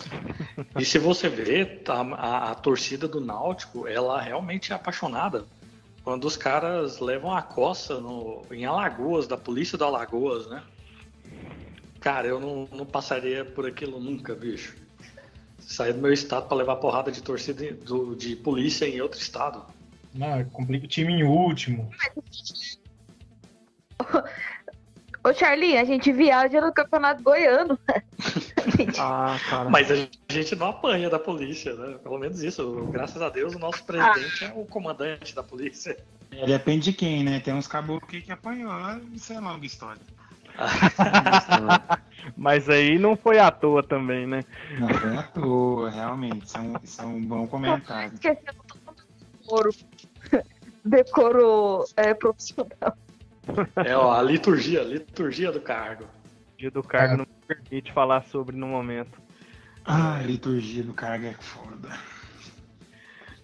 [0.78, 5.44] E se você ver, tá, a, a, torcida do Náutico, ela realmente é apaixonada
[6.02, 10.62] quando os caras levam a coça no, em Alagoas, da polícia da Alagoas, né?
[12.00, 14.76] Cara, eu não, não passaria por aquilo nunca, bicho.
[15.60, 19.64] Sair do meu estado para levar porrada de torcida do, de polícia em outro estado.
[20.12, 21.88] Não, complica o time em último.
[25.24, 27.78] Ô Charlie, a gente viaja no campeonato goiano.
[28.98, 29.70] ah, cara.
[29.70, 29.94] Mas a
[30.28, 31.96] gente não apanha da polícia, né?
[32.02, 32.88] Pelo menos isso.
[32.90, 34.48] Graças a Deus, o nosso presidente ah.
[34.48, 35.96] é o comandante da polícia.
[36.32, 37.38] É, depende de quem, né?
[37.38, 38.72] Tem uns caboclos que apanhou,
[39.12, 40.02] isso é longa história.
[42.36, 44.42] Mas aí não foi à toa também, né?
[44.78, 46.46] Não foi à toa, realmente.
[46.46, 48.12] Isso é um, isso é um bom comentário.
[48.14, 48.54] Esqueceu
[49.42, 49.70] decoro,
[50.84, 52.96] decoro é, profissional.
[53.84, 56.06] É ó, a liturgia, a liturgia do cargo.
[56.50, 57.16] Liturgia do cargo é.
[57.16, 59.20] não me permite falar sobre no momento.
[59.84, 61.88] Ah, a liturgia do cargo é foda.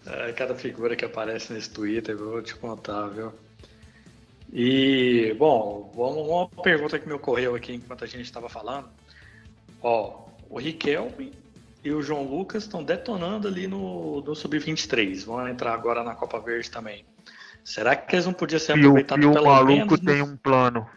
[0.07, 3.33] É, cada figura que aparece nesse Twitter, eu vou te contar, viu?
[4.53, 8.89] E, bom, uma pergunta que me ocorreu aqui enquanto a gente estava falando.
[9.83, 11.33] Ó, o Riquelme
[11.85, 15.25] e o João Lucas estão detonando ali no, no Sub-23.
[15.25, 17.05] Vão entrar agora na Copa Verde também.
[17.69, 19.47] Será que eles não podiam ser aproveitados pelo menos?
[19.47, 20.89] o maluco tem um plano.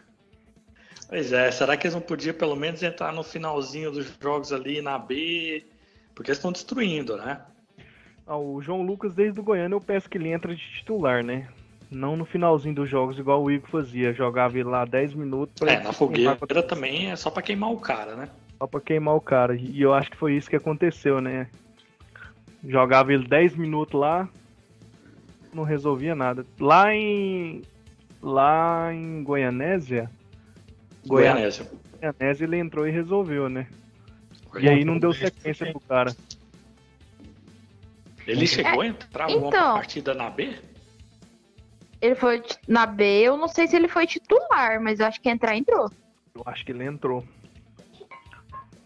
[1.06, 4.80] Pois é, será que eles não podiam pelo menos entrar no finalzinho dos jogos ali
[4.80, 5.66] na B?
[6.14, 7.42] Porque eles estão destruindo, né?
[8.26, 11.46] Ah, o João Lucas, desde o Goiânia, eu peço que ele entre de titular, né?
[11.90, 14.14] Não no finalzinho dos jogos, igual o Igor fazia.
[14.14, 15.56] Jogava ele lá 10 minutos.
[15.58, 16.62] Pra é, na fogueira pra...
[16.62, 18.30] também é só pra queimar o cara, né?
[18.58, 19.54] Só pra queimar o cara.
[19.54, 21.48] E eu acho que foi isso que aconteceu, né?
[22.66, 24.26] Jogava ele 10 minutos lá,
[25.54, 26.46] não resolvia nada.
[26.58, 27.62] Lá em.
[28.22, 30.10] Lá em Goianésia.
[31.06, 31.68] Goianésia.
[32.00, 33.66] Goianésia ele entrou e resolveu, né?
[34.58, 36.14] E aí não deu sequência pro cara.
[38.26, 40.56] Ele chegou a entrar então, alguma partida na B?
[42.00, 45.28] Ele foi na B, eu não sei se ele foi titular, mas eu acho que
[45.28, 45.90] entrar entrou.
[46.34, 47.24] Eu acho que ele entrou.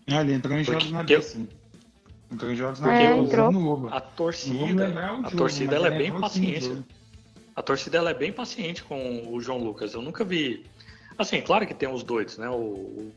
[0.08, 1.48] Ah, ele entrou em jogos na B, sim.
[2.30, 3.88] Entrou em jogos na é, entrou.
[3.90, 4.92] A torcida,
[5.24, 6.84] a torcida ela é bem paciente.
[7.54, 9.94] A torcida ela é bem paciente com o João Lucas.
[9.94, 10.66] Eu nunca vi.
[11.16, 12.48] Assim, claro que tem os doidos, né?
[12.50, 13.12] O, o,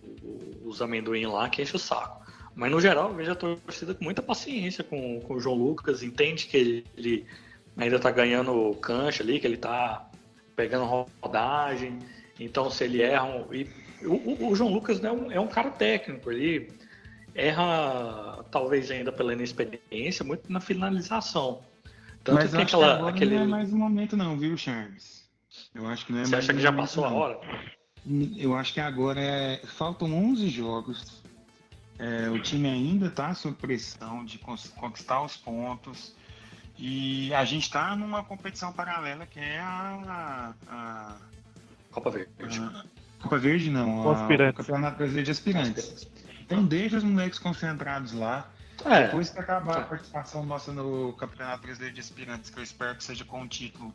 [0.65, 2.19] os amendoim lá que enche o saco.
[2.55, 6.03] Mas no geral, eu vejo a torcida com muita paciência com, com o João Lucas,
[6.03, 7.25] entende que ele, ele
[7.77, 10.09] ainda tá ganhando cancha ali, que ele tá
[10.55, 11.99] pegando rodagem.
[12.39, 13.25] Então, se ele erra.
[13.25, 13.69] Um, e
[14.05, 16.69] o, o, João Lucas né, é, um, é um cara técnico, ele
[17.35, 21.61] erra, talvez ainda pela inexperiência, muito na finalização.
[22.23, 23.35] Tanto Mas que aquela, que aquele...
[23.35, 25.27] não é mais um momento não, viu, Charles?
[25.73, 27.11] Eu acho que não é Você mais acha que já passou não.
[27.11, 27.39] a hora?
[28.37, 29.57] Eu acho que agora é...
[29.65, 31.23] faltam 11 jogos.
[31.97, 36.15] É, o time ainda está sob pressão de conquistar os pontos.
[36.77, 40.53] E a gente está numa competição paralela que é a.
[40.67, 41.15] a
[41.91, 42.31] Copa Verde.
[42.39, 42.85] A,
[43.21, 46.09] Copa Verde não, a, o Campeonato Brasileiro de Aspirantes.
[46.49, 48.49] Então deixa os moleques concentrados lá.
[48.83, 49.05] É.
[49.05, 53.03] Depois que acabar a participação nossa no Campeonato Brasileiro de Aspirantes, que eu espero que
[53.03, 53.93] seja com um título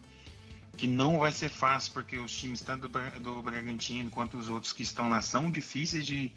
[0.76, 4.72] que não vai ser fácil, porque os times tanto do, do Bragantino quanto os outros
[4.72, 6.32] que estão lá são difíceis de,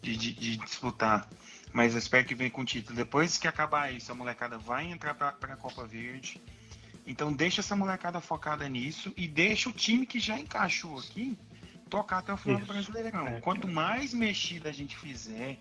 [0.00, 1.28] de, de, de disputar.
[1.72, 2.96] Mas eu espero que venha com título.
[2.96, 6.42] Depois que acabar isso, a molecada vai entrar para a Copa Verde.
[7.06, 11.38] Então deixa essa molecada focada nisso e deixa o time que já encaixou aqui
[11.92, 12.66] tocar até o final Isso.
[12.66, 13.28] do Brasileirão.
[13.28, 13.40] É.
[13.40, 15.58] Quanto mais mexida a gente fizer,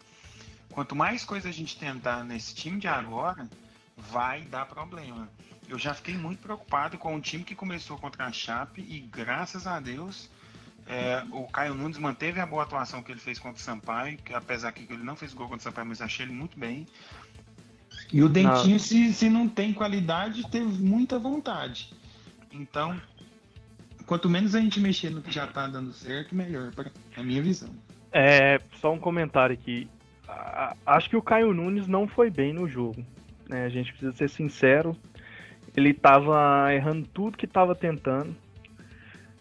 [0.70, 3.50] quanto mais coisa a gente tentar nesse time de agora,
[3.98, 5.28] vai dar problema.
[5.68, 9.68] Eu já fiquei muito preocupado com o time que começou contra a Chape e graças
[9.68, 10.30] a Deus
[10.88, 14.34] é, o Caio Nunes manteve a boa atuação que ele fez contra o Sampaio, que
[14.34, 16.88] apesar que ele não fez gol contra o Sampaio, mas achei ele muito bem.
[18.12, 21.94] E o Dentinho, se, se não tem qualidade, teve muita vontade.
[22.52, 23.00] Então,
[24.12, 26.74] quanto menos a gente mexer no que já tá dando certo, melhor,
[27.16, 27.70] é a minha visão.
[28.12, 29.88] É, só um comentário aqui.
[30.86, 33.06] Acho que o Caio Nunes não foi bem no jogo.
[33.48, 33.64] Né?
[33.64, 34.98] A gente precisa ser sincero.
[35.78, 38.36] Ele tava errando tudo que tava tentando.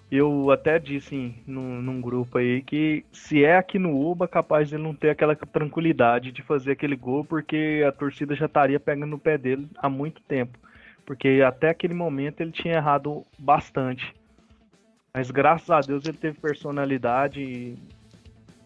[0.09, 4.79] Eu até disse num, num, grupo aí que se é aqui no Uba, capaz de
[4.79, 9.19] não ter aquela tranquilidade de fazer aquele gol, porque a torcida já estaria pegando no
[9.19, 10.57] pé dele há muito tempo.
[11.05, 14.20] Porque até aquele momento ele tinha errado bastante.
[15.13, 17.79] Mas graças a Deus ele teve personalidade e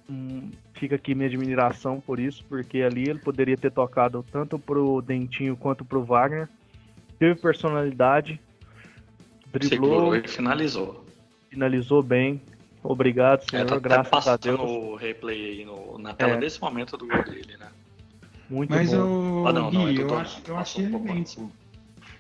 [0.09, 5.01] hum, fica aqui minha admiração por isso, porque ali ele poderia ter tocado tanto pro
[5.01, 6.49] Dentinho quanto pro Wagner.
[7.19, 8.41] Teve personalidade,
[9.53, 11.05] driblou e finalizou.
[11.49, 12.43] Finalizou bem.
[12.83, 13.63] Obrigado, senhor.
[13.63, 14.61] É, tá graças a Deus.
[14.61, 16.37] o replay aí no, na tela é.
[16.37, 17.69] desse momento do gol dele, né?
[18.51, 18.97] Muito Mas bom.
[18.97, 21.51] Eu, ah, não, não, Gui, eu, tô, eu, acho, eu achei ele bem, pô.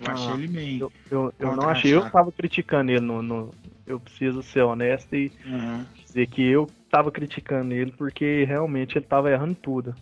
[0.00, 0.78] Eu achei ah, ele bem.
[0.78, 3.50] Eu, eu, eu não achei, eu tava criticando ele no, no,
[3.86, 5.84] Eu preciso ser honesto e uhum.
[6.04, 9.94] dizer que eu tava criticando ele porque realmente ele tava errando tudo.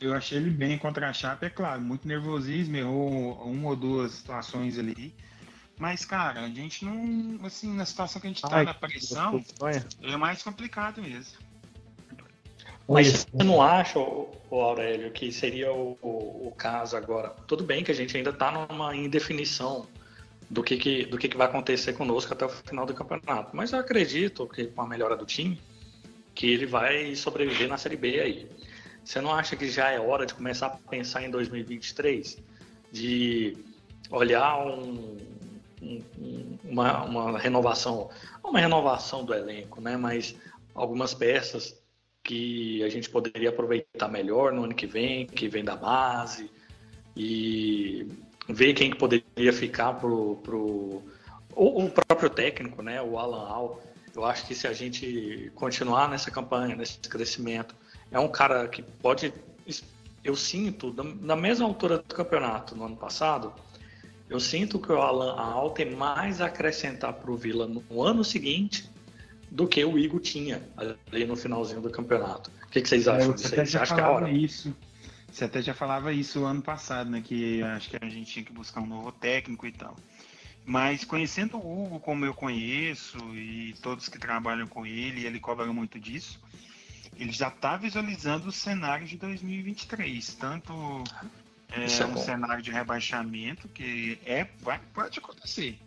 [0.00, 4.12] Eu achei ele bem contra a Chape, é claro, muito nervosismo, errou uma ou duas
[4.12, 5.14] situações ali.
[5.78, 7.46] Mas, cara, a gente não.
[7.46, 9.42] Assim, na situação que a gente tá, Ai, na pressão,
[10.02, 11.38] é mais complicado mesmo.
[12.86, 17.30] Mas você não acha, o Aurélio, que seria o, o, o, caso agora?
[17.46, 19.86] Tudo bem que a gente ainda está numa indefinição
[20.50, 23.54] do que, que, do que, que vai acontecer conosco até o final do campeonato.
[23.54, 25.60] Mas eu acredito que com a melhora do time,
[26.34, 28.50] que ele vai sobreviver na Série B aí.
[29.04, 32.38] Você não acha que já é hora de começar a pensar em 2023?
[32.90, 33.56] De
[34.10, 35.16] olhar um,
[35.80, 38.10] um, uma, uma renovação,
[38.42, 39.96] uma renovação do elenco, né?
[39.96, 40.34] Mas
[40.74, 41.80] algumas peças
[42.24, 46.50] que a gente poderia aproveitar melhor no ano que vem, que vem da base,
[47.16, 48.06] e
[48.52, 51.02] ver quem que poderia ficar pro, pro
[51.54, 53.82] o, o próprio técnico, né, o Alan Al.
[54.14, 57.74] Eu acho que se a gente continuar nessa campanha, nesse crescimento,
[58.10, 59.32] é um cara que pode,
[60.24, 63.52] eu sinto, na mesma altura do campeonato no ano passado,
[64.28, 68.24] eu sinto que o Alan Al tem mais a acrescentar para o Vila no ano
[68.24, 68.88] seguinte
[69.50, 72.50] do que o Igor tinha ali no finalzinho do campeonato.
[72.66, 73.48] O que, que vocês acham disso?
[73.48, 74.30] Você acha que é a hora?
[74.30, 74.74] Isso.
[75.30, 77.20] Você até já falava isso ano passado, né?
[77.20, 79.96] Que acho que a gente tinha que buscar um novo técnico e tal.
[80.64, 85.66] Mas conhecendo o Hugo como eu conheço e todos que trabalham com ele, ele cobra
[85.72, 86.40] muito disso,
[87.16, 90.34] ele já está visualizando o cenário de 2023.
[90.34, 90.72] Tanto
[91.72, 95.78] é, é um cenário de rebaixamento, que é, vai, pode acontecer.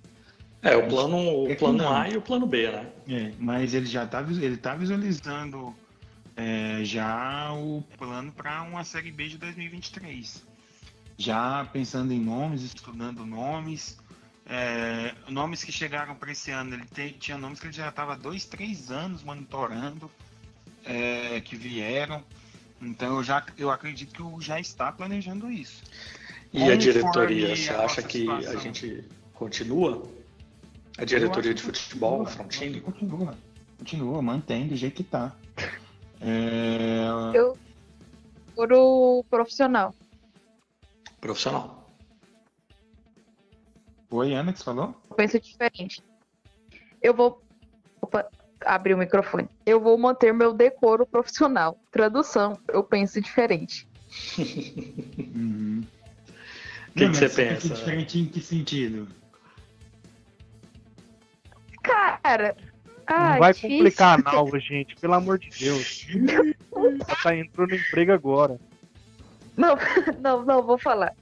[0.62, 2.88] É, o plano, o é plano A e o plano B, né?
[3.10, 5.76] É, mas ele já está ele tá visualizando
[6.36, 10.44] é, já o plano para uma Série B de 2023.
[11.18, 13.98] Já pensando em nomes, estudando nomes.
[14.46, 18.18] É, nomes que chegaram para esse ano, ele te, tinha nomes que ele já estava
[18.18, 20.12] dois, três anos monitorando,
[20.84, 22.24] é, que vieram.
[22.82, 25.84] Então eu já eu acredito que já está planejando isso.
[26.52, 28.52] E a diretoria, você acha que situação?
[28.52, 30.04] a gente continua
[30.98, 32.82] a diretoria de futebol, o Frontini?
[32.82, 33.38] Continua,
[33.78, 35.36] continua, mantém do jeito que tá.
[36.24, 37.38] É...
[37.38, 37.58] Eu
[38.56, 39.94] o profissional.
[41.20, 41.90] Profissional.
[44.10, 44.96] Oi, Ana, que você falou?
[45.10, 46.04] Eu penso diferente.
[47.02, 47.42] Eu vou.
[48.02, 48.30] Opa,
[48.66, 49.50] abrir o microfone.
[49.66, 51.80] Eu vou manter meu decoro profissional.
[51.92, 53.88] Tradução, eu penso diferente.
[54.38, 55.84] uhum.
[56.90, 57.74] O que, que você pensa?
[57.74, 59.08] Diferente em que sentido?
[61.82, 62.56] Cara.
[63.10, 63.78] Não vai difícil.
[63.78, 66.08] complicar a nova, gente, pelo amor de Deus.
[66.76, 68.60] Ela tá entrando no emprego agora.
[69.56, 69.76] Não,
[70.22, 71.14] não, não, vou falar.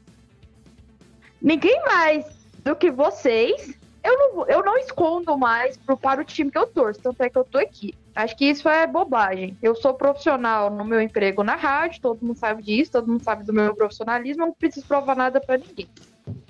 [1.41, 2.25] Ninguém mais
[2.63, 3.79] do que vocês.
[4.03, 7.29] Eu não, eu não escondo mais pro, para o time que eu torço, tanto é
[7.29, 7.93] que eu tô aqui.
[8.15, 9.55] Acho que isso é bobagem.
[9.61, 13.43] Eu sou profissional no meu emprego na rádio, todo mundo sabe disso, todo mundo sabe
[13.43, 15.87] do meu profissionalismo, não preciso provar nada para ninguém.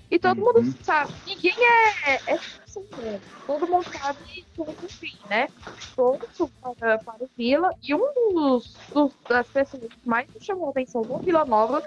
[0.10, 0.54] E todo uhum.
[0.54, 3.22] mundo sabe, ninguém é, é assim, né?
[3.48, 5.48] todo mundo sabe tudo fim, né?
[5.96, 10.67] Todos para, para o Vila, e um dos, dos, das pessoas que mais me chamou
[10.67, 11.82] a atenção no Vila Nova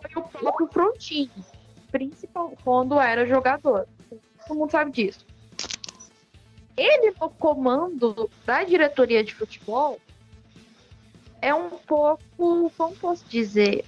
[0.00, 1.30] foi o próprio Frontini,
[1.90, 3.86] principalmente quando era jogador.
[4.46, 5.24] Todo mundo sabe disso.
[6.76, 10.00] Ele no comando da diretoria de futebol
[11.40, 12.22] é um pouco,
[12.76, 13.84] como posso dizer,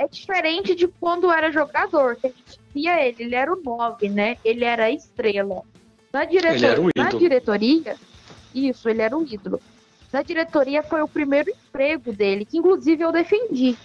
[0.00, 4.08] é diferente de quando era jogador, que a gente via ele, ele era o 9,
[4.08, 4.38] né?
[4.42, 5.62] Ele era a estrela.
[6.10, 6.90] Na, diretor...
[6.96, 7.96] Na diretoria,
[8.54, 9.60] isso, ele era o ídolo.
[10.10, 13.76] Na diretoria foi o primeiro emprego dele, que inclusive eu defendi.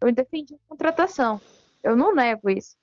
[0.00, 1.40] Eu defendi a contratação.
[1.82, 2.76] Eu não nego isso.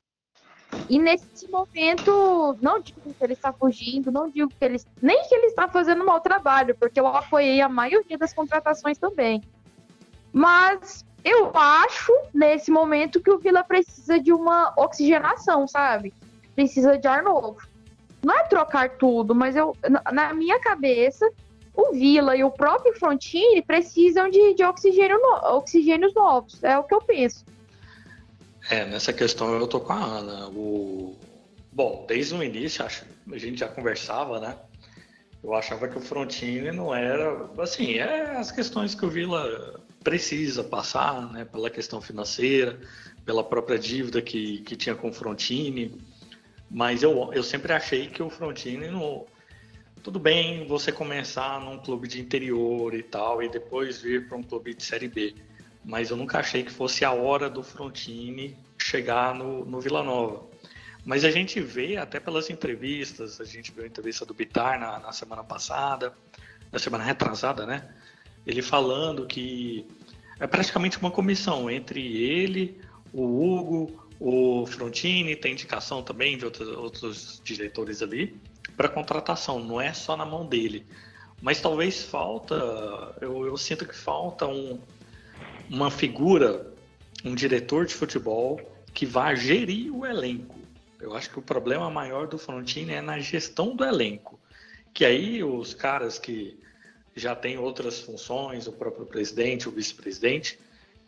[0.89, 4.81] E nesse momento, não digo que ele está fugindo, não digo que ele.
[5.01, 8.97] Nem que ele está fazendo um mau trabalho, porque eu apoiei a maioria das contratações
[8.97, 9.41] também.
[10.33, 16.13] Mas eu acho, nesse momento, que o Vila precisa de uma oxigenação, sabe?
[16.53, 17.57] Precisa de ar novo.
[18.23, 19.75] Não é trocar tudo, mas eu,
[20.13, 21.27] na minha cabeça,
[21.73, 26.63] o Vila e o próprio Frontini precisam de, de oxigênio no, oxigênios novos.
[26.63, 27.43] É o que eu penso.
[28.69, 30.47] É, nessa questão eu tô com a Ana.
[30.49, 31.15] O...
[31.71, 34.55] Bom, desde o início, acho, a gente já conversava, né?
[35.43, 37.49] Eu achava que o Frontini não era.
[37.57, 42.79] Assim, é as questões que o Vila precisa passar né, pela questão financeira,
[43.25, 45.99] pela própria dívida que, que tinha com o Frontini.
[46.69, 49.25] Mas eu, eu sempre achei que o Frontini não.
[50.03, 54.43] Tudo bem você começar num clube de interior e tal, e depois vir para um
[54.43, 55.33] clube de Série B.
[55.83, 60.45] Mas eu nunca achei que fosse a hora do Frontini chegar no, no Vila Nova.
[61.03, 64.99] Mas a gente vê até pelas entrevistas, a gente viu a entrevista do Bitar na,
[64.99, 66.13] na semana passada,
[66.71, 67.89] na semana retrasada, né?
[68.45, 69.85] Ele falando que
[70.39, 72.79] é praticamente uma comissão entre ele,
[73.13, 78.39] o Hugo, o Frontini, tem indicação também de outros, outros diretores ali
[78.75, 80.85] para contratação, não é só na mão dele.
[81.41, 82.55] Mas talvez falta,
[83.21, 84.79] eu, eu sinto que falta um,
[85.69, 86.73] uma figura,
[87.23, 88.59] um diretor de futebol
[88.93, 90.59] que vá gerir o elenco.
[90.99, 94.39] Eu acho que o problema maior do Frontini é na gestão do elenco.
[94.93, 96.57] Que aí os caras que
[97.15, 100.59] já têm outras funções, o próprio presidente, o vice-presidente,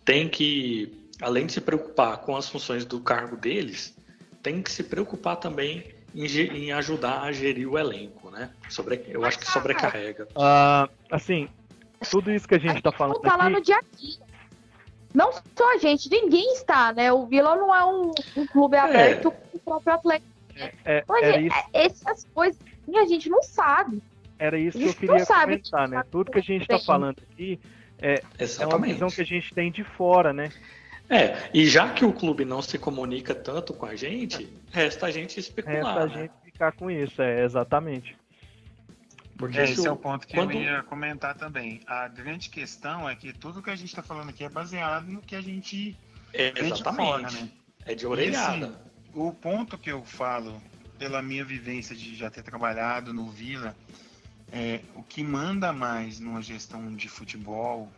[0.05, 3.95] tem que, além de se preocupar com as funções do cargo deles,
[4.41, 5.83] tem que se preocupar também
[6.15, 8.49] em, em ajudar a gerir o elenco, né?
[8.69, 10.27] Sobre, eu acho que sobrecarrega.
[10.31, 11.49] Uh, assim,
[12.09, 13.37] tudo isso que a gente está falando tá aqui...
[13.37, 14.27] lá no dia a dia.
[15.13, 17.11] Não só a gente, ninguém está, né?
[17.11, 18.79] O Vila não é um, um clube é.
[18.79, 20.31] aberto com o próprio Atlético.
[20.55, 21.55] É, é, Mas é, isso.
[21.73, 22.59] essas coisas
[22.95, 24.01] a gente não sabe.
[24.39, 26.03] Era isso que eu queria comentar, né?
[26.11, 27.59] Tudo que a gente está falando aqui
[27.99, 28.21] é,
[28.59, 30.51] é uma visão que a gente tem de fora, né?
[31.09, 35.11] É, e já que o clube não se comunica tanto com a gente, resta a
[35.11, 35.95] gente especular.
[35.95, 36.21] Resta a né?
[36.23, 38.17] gente ficar com isso, é, exatamente.
[39.37, 40.51] Porque esse é o ponto que quando...
[40.51, 41.79] eu ia comentar também.
[41.87, 45.21] A grande questão é que tudo que a gente está falando aqui é baseado no
[45.21, 45.95] que a gente
[46.33, 47.49] é, fora, né?
[47.85, 48.57] É de orelhada.
[48.57, 48.75] E, assim,
[49.13, 50.61] o ponto que eu falo,
[50.97, 53.75] pela minha vivência de já ter trabalhado no Vila,
[54.51, 57.91] é o que manda mais numa gestão de futebol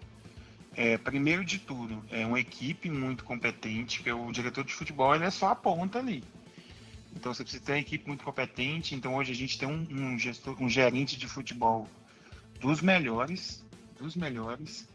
[0.76, 5.26] é, primeiro de tudo, é uma equipe muito competente, que o diretor de futebol ele
[5.26, 6.24] é só a ponta ali.
[7.16, 8.96] Então você precisa ter uma equipe muito competente.
[8.96, 11.88] Então hoje a gente tem um, um, gestor, um gerente de futebol
[12.60, 13.66] dos melhores,
[14.00, 14.88] dos melhores.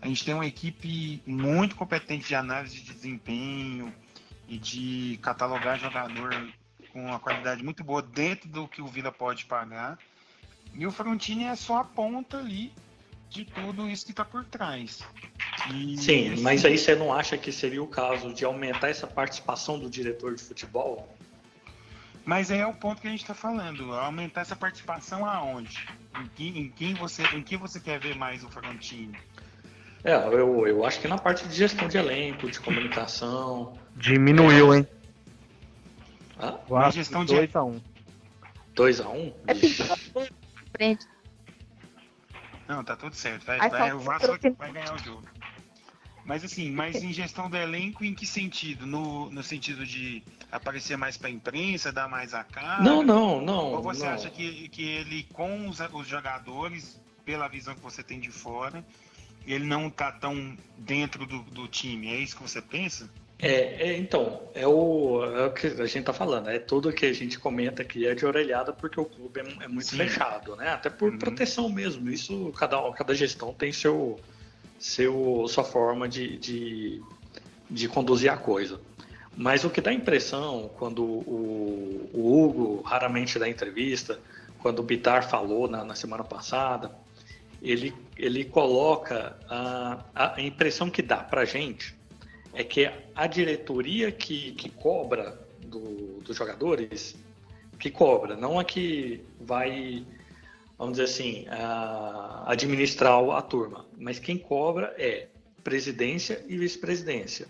[0.00, 3.92] A gente tem uma equipe muito competente de análise de desempenho
[4.46, 6.30] e de catalogar jogador
[6.92, 9.98] com uma qualidade muito boa dentro do que o Vila pode pagar.
[10.78, 12.72] E o Frontini é só a ponta ali
[13.28, 15.00] de tudo isso que está por trás.
[15.74, 16.42] E Sim, esse...
[16.42, 20.36] mas aí você não acha que seria o caso de aumentar essa participação do diretor
[20.36, 21.12] de futebol?
[22.24, 23.92] Mas é o ponto que a gente está falando.
[23.92, 25.84] Aumentar essa participação aonde?
[26.16, 29.18] Em quem, em quem você, em que você quer ver mais o Frontini?
[30.04, 33.76] É, eu, eu acho que na parte de gestão de elenco, de comunicação.
[33.96, 34.78] Diminuiu, é...
[34.78, 34.88] hein?
[36.38, 36.56] Ah?
[36.70, 37.80] Na gestão de 2 a 1 um.
[38.74, 39.32] 2 a 1 um?
[39.48, 39.54] É
[40.70, 41.06] frente.
[42.68, 43.46] Não, tá tudo certo.
[43.46, 45.26] Vai, vai, o Vasco vai ganhar o jogo.
[46.24, 48.86] Mas assim, mas em gestão do elenco, em que sentido?
[48.86, 52.82] No, no sentido de aparecer mais para a imprensa, dar mais a cara?
[52.82, 53.72] Não, não, não.
[53.72, 54.12] Ou você não.
[54.12, 58.84] acha que, que ele, com os, os jogadores, pela visão que você tem de fora,
[59.46, 62.08] ele não tá tão dentro do, do time?
[62.08, 63.08] É isso que você pensa?
[63.40, 67.06] É, é, então, é o, é o que a gente tá falando, é tudo que
[67.06, 69.98] a gente comenta aqui é de orelhada porque o clube é, é muito Sim.
[69.98, 70.70] fechado, né?
[70.70, 71.18] Até por uhum.
[71.18, 72.10] proteção mesmo.
[72.10, 74.18] Isso, cada, cada gestão tem seu,
[74.76, 77.02] seu, sua forma de, de,
[77.70, 78.80] de conduzir a coisa.
[79.36, 84.18] Mas o que dá impressão quando o, o Hugo raramente dá entrevista,
[84.60, 86.90] quando o Bitar falou na, na semana passada,
[87.62, 91.97] ele, ele coloca a, a impressão que dá pra gente
[92.52, 97.16] é que a diretoria que, que cobra do, dos jogadores,
[97.78, 100.04] que cobra, não a que vai,
[100.76, 105.28] vamos dizer assim, a, administrar a turma, mas quem cobra é
[105.62, 107.46] presidência e vice-presidência.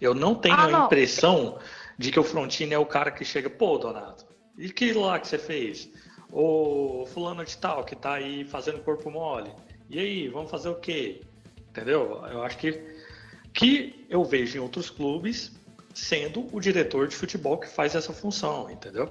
[0.00, 0.82] Eu não tenho ah, não.
[0.82, 1.58] a impressão
[1.98, 4.24] de que o Frontini é o cara que chega, pô, Donato,
[4.56, 5.90] e que lá que você fez?
[6.32, 9.50] O fulano de tal que tá aí fazendo corpo mole.
[9.88, 11.20] E aí, vamos fazer o quê?
[11.70, 12.22] Entendeu?
[12.30, 12.99] Eu acho que
[13.52, 15.52] que eu vejo em outros clubes
[15.94, 19.10] sendo o diretor de futebol que faz essa função, entendeu?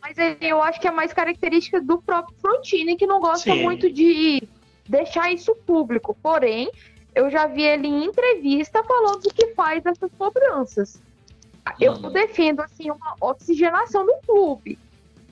[0.00, 3.62] Mas eu acho que é mais característica do próprio Frontini, que não gosta Sim.
[3.62, 4.48] muito de
[4.88, 6.16] deixar isso público.
[6.22, 6.70] Porém,
[7.14, 11.02] eu já vi ele em entrevista falando que faz essas cobranças.
[11.80, 12.12] Eu uhum.
[12.12, 14.78] defendo assim uma oxigenação do clube.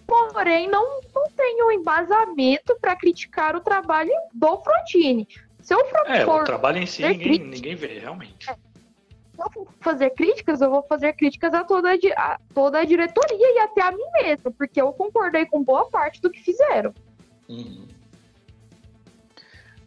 [0.06, 5.26] Porém, não, não tenho embasamento para criticar o trabalho do Frontini.
[5.64, 8.50] Se eu for, é, o trabalho em si ninguém, ninguém vê, realmente.
[8.50, 8.52] É.
[8.52, 13.56] Se eu for fazer críticas, eu vou fazer críticas a toda, a toda a diretoria
[13.56, 16.92] e até a mim mesma, porque eu concordei com boa parte do que fizeram.
[17.48, 17.88] Uhum.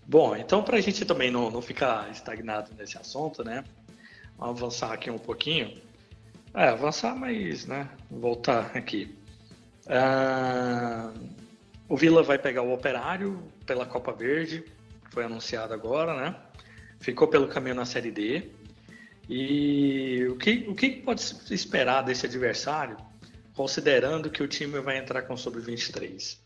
[0.08, 3.64] Bom, então para a gente também não, não ficar estagnado nesse assunto, né?
[4.36, 5.80] Vamos avançar aqui um pouquinho.
[6.56, 7.88] É, avançar, mas, né?
[8.10, 9.16] Voltar aqui.
[9.88, 11.14] Ah,
[11.88, 14.66] o Vila vai pegar o Operário pela Copa Verde
[15.10, 16.36] foi anunciado agora, né?
[17.00, 18.52] Ficou pelo caminho na Série D.
[19.30, 22.98] E o que, o que pode se esperar desse adversário,
[23.54, 26.40] considerando que o time vai entrar com sub-23?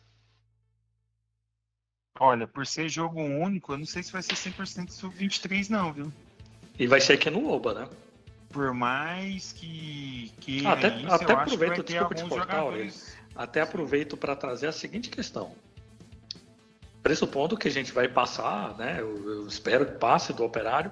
[2.20, 6.14] Olha, por ser jogo único, eu não sei se vai ser 100% sub-23 não, viu?
[6.78, 7.89] E vai ser aqui no Oba, né?
[8.49, 13.18] Por mais que, que até, isso, até aproveito, desculpa te cortar, jogadores...
[13.36, 15.55] até aproveito para trazer a seguinte questão.
[17.03, 18.97] Pressupondo que a gente vai passar, né?
[18.99, 20.91] Eu, eu espero que passe do operário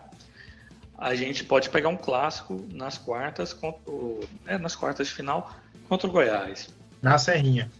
[0.99, 3.81] a gente pode pegar um clássico nas quartas, contra,
[4.45, 5.55] é, nas quartas de final
[5.87, 6.69] contra o Goiás.
[7.01, 7.71] Na Serrinha.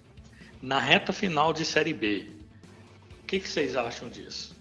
[0.61, 2.32] Na reta final de Série B.
[3.21, 4.55] O que, que vocês acham disso?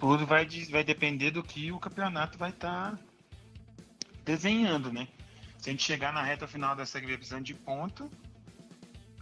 [0.00, 2.98] Tudo vai, vai depender do que o campeonato vai estar tá
[4.24, 5.06] desenhando, né?
[5.58, 8.10] Se a gente chegar na reta final da Série B precisando de ponto,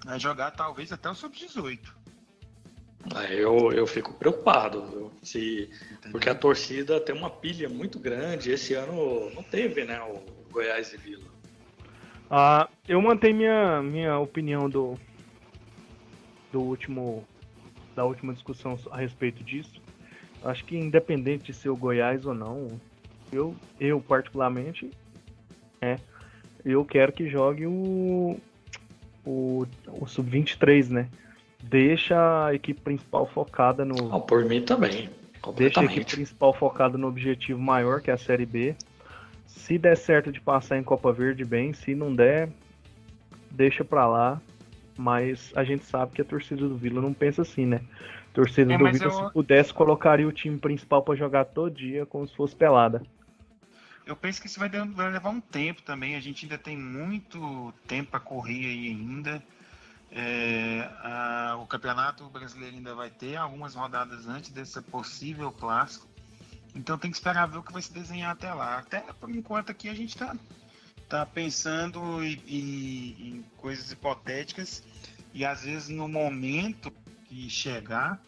[0.02, 1.78] vai jogar talvez até o Sub-18.
[3.30, 5.70] Eu, eu fico preocupado, se,
[6.10, 8.50] porque a torcida tem uma pilha muito grande.
[8.50, 11.24] Esse ano não teve, né, o Goiás e Vila.
[12.30, 14.98] Ah, eu mantenho minha, minha opinião do,
[16.52, 17.26] do último
[17.94, 19.80] da última discussão a respeito disso.
[20.44, 22.78] Acho que independente de ser o Goiás ou não,
[23.32, 24.90] eu, eu particularmente,
[25.80, 25.98] é,
[26.64, 28.38] eu quero que jogue o,
[29.24, 31.08] o, o Sub-23, né?
[31.68, 34.14] Deixa a equipe principal focada no.
[34.14, 35.08] Oh, por mim também.
[35.56, 38.74] Deixa a equipe principal focada no objetivo maior, que é a Série B.
[39.46, 41.72] Se der certo de passar em Copa Verde, bem.
[41.72, 42.48] Se não der,
[43.50, 44.40] deixa pra lá.
[44.98, 47.82] Mas a gente sabe que a torcida do Vila não pensa assim, né?
[48.30, 49.10] A torcida é, do Vila, eu...
[49.10, 53.02] se pudesse, colocaria o time principal para jogar todo dia como se fosse pelada.
[54.06, 56.16] Eu penso que isso vai, levar um tempo também.
[56.16, 59.42] A gente ainda tem muito tempo para correr aí ainda.
[60.10, 66.06] É, a, o Campeonato Brasileiro ainda vai ter algumas rodadas antes desse possível clássico.
[66.74, 68.78] Então tem que esperar ver o que vai se desenhar até lá.
[68.78, 70.36] Até por enquanto aqui a gente está
[71.08, 74.82] tá pensando em, em, em coisas hipotéticas
[75.32, 76.92] e às vezes no momento
[77.28, 78.20] que chegar,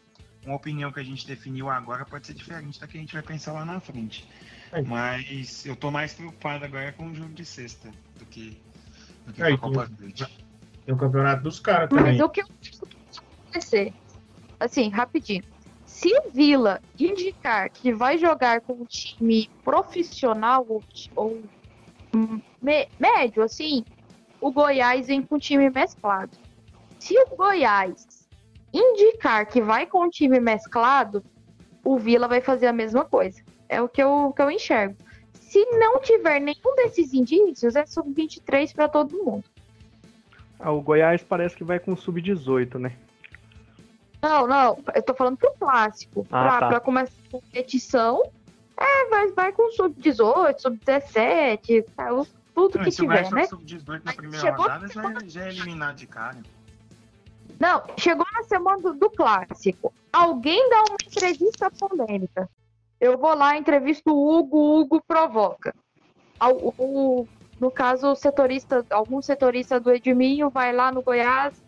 [0.45, 3.23] uma opinião que a gente definiu agora pode ser diferente da que a gente vai
[3.23, 4.27] pensar lá na frente.
[4.73, 4.83] É.
[4.83, 8.61] Mas eu estou mais preocupado agora com o jogo de sexta do que,
[9.27, 10.27] do que com a Copa Verde.
[10.89, 12.17] Tem o campeonato dos caras também.
[12.17, 12.47] Mas o que eu
[13.45, 13.93] acontecer,
[14.59, 15.45] assim, rapidinho.
[15.85, 20.83] Se o Vila indicar que vai jogar com um time profissional ou,
[21.15, 21.43] ou
[22.63, 23.85] me, médio, assim,
[24.41, 26.31] o Goiás vem com um time mesclado.
[26.99, 28.27] Se o Goiás
[28.73, 31.23] indicar que vai com um time mesclado,
[31.85, 33.43] o Vila vai fazer a mesma coisa.
[33.69, 34.97] É o que eu, que eu enxergo.
[35.35, 39.45] Se não tiver nenhum desses indícios, é sub-23 para todo mundo.
[40.59, 42.93] Ah, o Goiás parece que vai com sub-18, né?
[44.21, 46.27] Não, não, eu tô falando pro clássico.
[46.31, 46.69] Ah, pra, tá.
[46.69, 48.23] pra começar a competição,
[48.77, 51.85] é, vai, vai com sub-18, sub-17,
[52.55, 53.47] tudo não, que tiver, né?
[53.47, 56.39] sub-18 na primeira chegou rodada já, é, já é eliminado de cara.
[57.59, 59.93] Não, chegou na semana do, do, clássico.
[60.13, 62.49] Alguém dá uma entrevista polêmica.
[63.01, 65.75] Eu vou lá, entrevisto o Hugo, o Hugo provoca.
[66.41, 67.29] O, o,
[67.61, 71.61] no caso, o setorista, algum setorista do Edminho vai lá no Goiás,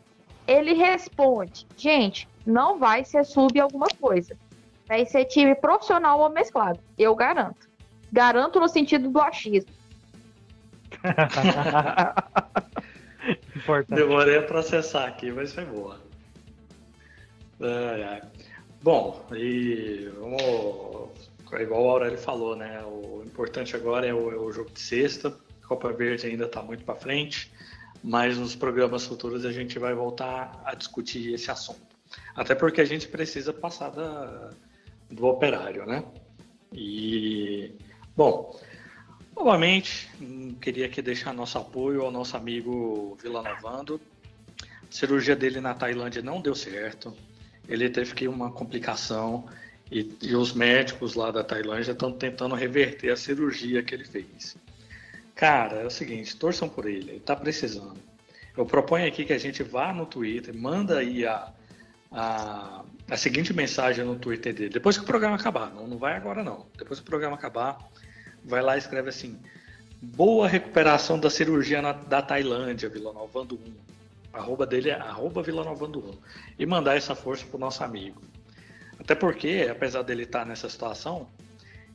[0.46, 4.36] ele responde: gente, não vai ser sub alguma coisa.
[4.86, 6.80] Vai ser time profissional ou mesclado.
[6.98, 7.68] Eu garanto.
[8.12, 9.70] Garanto no sentido do achismo.
[13.88, 16.00] Demorei a processar aqui, mas foi boa.
[18.82, 21.10] Bom, e vamos.
[21.60, 22.82] Igual o Aurélio falou, né?
[22.84, 25.36] O importante agora é o, é o jogo de sexta
[25.70, 27.48] Copa Verde ainda está muito para frente,
[28.02, 31.94] mas nos programas futuros a gente vai voltar a discutir esse assunto.
[32.34, 34.50] Até porque a gente precisa passar da,
[35.08, 36.02] do operário, né?
[36.72, 37.70] E,
[38.16, 38.58] bom,
[39.36, 40.10] novamente,
[40.60, 44.00] queria aqui deixar nosso apoio ao nosso amigo Vila Novando.
[44.60, 47.16] A cirurgia dele na Tailândia não deu certo.
[47.68, 49.48] Ele teve que uma complicação
[49.88, 54.56] e, e os médicos lá da Tailândia estão tentando reverter a cirurgia que ele fez.
[55.34, 57.98] Cara, é o seguinte, torçam por ele, ele tá precisando.
[58.56, 61.52] Eu proponho aqui que a gente vá no Twitter, manda aí a,
[62.10, 66.14] a, a seguinte mensagem no Twitter dele, depois que o programa acabar, não, não vai
[66.14, 67.78] agora não, depois que o programa acabar,
[68.44, 69.38] vai lá e escreve assim,
[70.00, 73.90] boa recuperação da cirurgia na, da Tailândia, Vilanovando 1.
[74.32, 76.18] Arroba dele é arroba Vilanovando 1.
[76.58, 78.22] E mandar essa força pro nosso amigo.
[78.98, 81.26] Até porque, apesar dele estar tá nessa situação,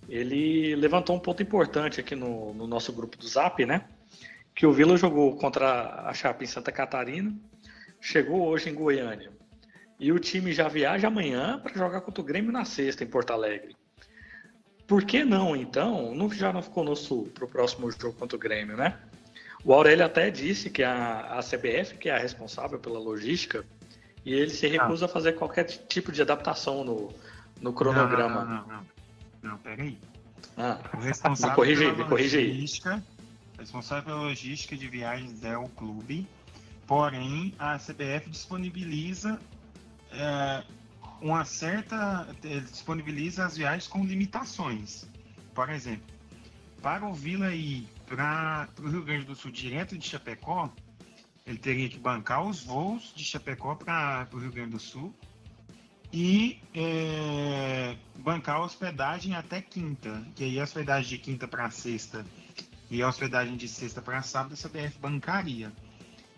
[0.07, 3.85] ele levantou um ponto importante aqui no, no, nosso grupo do Zap, né?
[4.53, 7.33] Que o Vila jogou contra a Chape em Santa Catarina,
[7.99, 9.31] chegou hoje em Goiânia.
[9.99, 13.31] E o time já viaja amanhã para jogar contra o Grêmio na sexta, em Porto
[13.31, 13.75] Alegre.
[14.85, 18.35] por que não, então, não, já não ficou no Sul para o próximo jogo contra
[18.35, 18.99] o Grêmio, né?
[19.63, 23.65] O Aurélio até disse que a, a CBF, que é a responsável pela logística,
[24.23, 25.07] e ele se recusa ah.
[25.07, 27.11] a fazer qualquer tipo de adaptação no,
[27.59, 28.45] no cronograma.
[28.45, 28.94] Não, não, não.
[29.45, 29.97] Não, peraí.
[30.57, 33.03] Ah, o responsável me me corrige logística,
[33.59, 36.27] responsável pela logística de viagens é o clube,
[36.87, 39.39] porém a CBF disponibiliza
[40.11, 40.63] é,
[41.21, 45.07] uma certa disponibiliza as viagens com limitações.
[45.53, 46.13] Por exemplo,
[46.81, 50.73] para o Vila ir para o Rio Grande do Sul direto de Chapecó,
[51.45, 55.13] ele teria que bancar os voos de Chapecó para o Rio Grande do Sul
[56.15, 62.25] e é, bancar a hospedagem até quinta, que aí a hospedagem de quinta para sexta
[62.89, 65.73] e a hospedagem de sexta para sábado a CBF bancaria.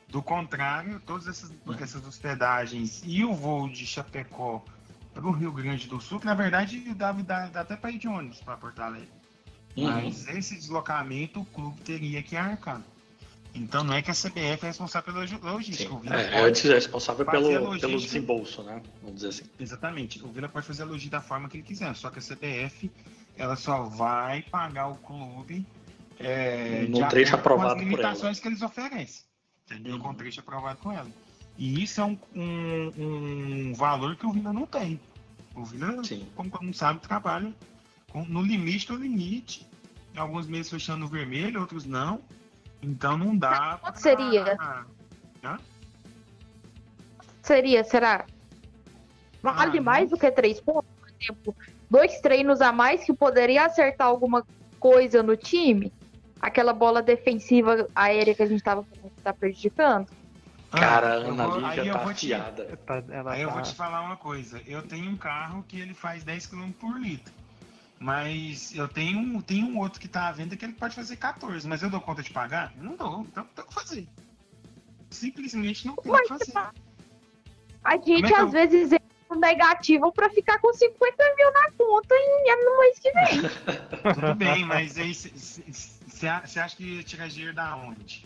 [0.09, 4.65] Do contrário, todas essas, essas hospedagens e o voo de Chapecó
[5.13, 7.99] para o Rio Grande do Sul, que na verdade dá, dá, dá até para ir
[7.99, 9.11] de ônibus para Porto Alegre.
[9.75, 9.91] Uhum.
[9.91, 12.81] Mas esse deslocamento o clube teria que arcar.
[13.53, 15.89] Então não é que a CBF é responsável pela logística.
[15.89, 18.81] Sim, é, é responsável pelo, pelo desembolso, né?
[19.01, 19.43] Vamos dizer assim.
[19.59, 20.23] Exatamente.
[20.23, 22.91] O Vila pode fazer a logística da forma que ele quiser, só que a CBF
[23.35, 25.65] ela só vai pagar o clube
[26.19, 29.23] é, no trecho aprovado com as limitações que eles oferecem.
[29.65, 29.95] Entendeu?
[29.95, 29.99] Uhum.
[29.99, 31.09] Com trecho aprovado com ela.
[31.57, 34.99] E isso é um, um, um, valor que o Vila não tem.
[35.55, 36.25] O Vila, Sim.
[36.35, 37.53] como todo mundo sabe, trabalha
[38.11, 39.67] com, no limite do limite.
[40.15, 42.21] Alguns meses fechando no vermelho, outros não.
[42.81, 43.77] Então não dá.
[43.81, 44.01] Quanto pra...
[44.01, 44.57] seria?
[45.43, 45.57] Hã?
[47.41, 48.25] Seria, será?
[49.41, 50.89] Vale ah, mais do que três pontos?
[50.99, 51.55] Por exemplo,
[51.89, 54.45] dois treinos a mais que poderia acertar alguma
[54.79, 55.93] coisa no time?
[56.41, 58.85] Aquela bola defensiva aérea que a gente estava
[59.23, 60.07] tá prejudicando?
[60.71, 62.65] Ah, Cara, a Ana Lívia tá afiada.
[62.65, 63.39] Te, tá, aí tá...
[63.39, 64.61] eu vou te falar uma coisa.
[64.67, 67.33] Eu tenho um carro que ele faz 10 km por litro.
[67.99, 71.67] Mas eu tenho, tenho um outro que tá à venda que ele pode fazer 14,
[71.67, 72.71] mas eu dou conta de pagar?
[72.77, 74.07] Não dou, então tem que fazer.
[75.09, 76.53] Simplesmente não tem que fazer.
[77.83, 78.49] A gente é às eu...
[78.49, 78.99] vezes é
[79.35, 83.41] negativo para ficar com 50 mil na conta em, no mês que vem.
[84.13, 88.25] Tudo bem, mas aí você acha que tira dinheiro da onde?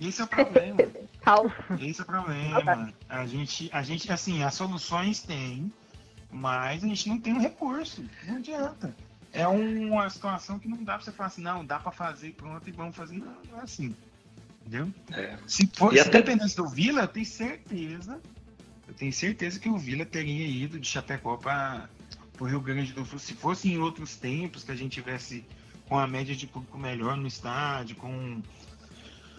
[0.00, 0.78] Esse é o problema.
[1.80, 2.92] Esse é o problema.
[3.08, 5.70] A gente, a gente, assim, as soluções tem,
[6.30, 8.04] mas a gente não tem um recurso.
[8.26, 8.94] Não adianta.
[9.32, 12.68] É uma situação que não dá pra você falar assim, não, dá pra fazer, pronto,
[12.68, 13.18] e vamos fazer.
[13.18, 13.94] Não, não é assim.
[14.60, 14.92] Entendeu?
[15.12, 15.36] É.
[15.46, 16.18] Se, for, se até...
[16.18, 18.20] dependesse do Vila, eu tenho certeza.
[18.88, 21.88] Eu tenho certeza que o Vila teria ido de Chapecó para
[22.40, 23.18] o Rio Grande do Sul.
[23.18, 25.44] Se fosse em outros tempos, que a gente tivesse
[25.88, 28.42] com a média de público melhor no estádio, com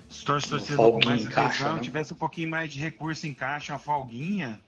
[0.10, 1.82] os torcedores mais atenção, né?
[1.82, 4.60] tivesse um pouquinho mais de recurso em caixa, uma folguinha,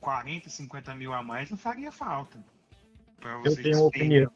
[0.00, 2.38] 40, 50 mil a mais não faria falta.
[3.20, 4.32] Pra você Eu tenho uma opinião.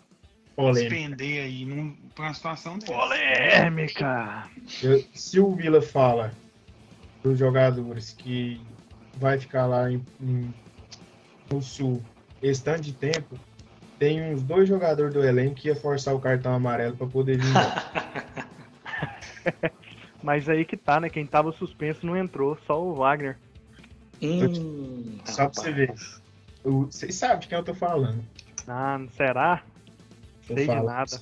[0.72, 2.92] Despender aí num, pra uma situação dessa.
[2.92, 4.48] Polêmica!
[4.82, 6.32] Eu, se o Vila fala
[7.24, 8.60] dos jogadores que
[9.16, 10.54] vai ficar lá em, em,
[11.50, 12.00] no Sul
[12.40, 13.36] esse tanto de tempo,
[13.98, 17.52] tem uns dois jogadores do elenco que ia forçar o cartão amarelo para poder vir.
[20.22, 21.08] Mas aí que tá, né?
[21.08, 23.36] Quem tava suspenso não entrou, só o Wagner.
[24.24, 25.94] Hum, Só pra você ver.
[26.62, 28.24] Vocês sabem de quem eu tô falando.
[28.66, 29.62] Ah, será?
[30.46, 31.20] Tô Sei de nada.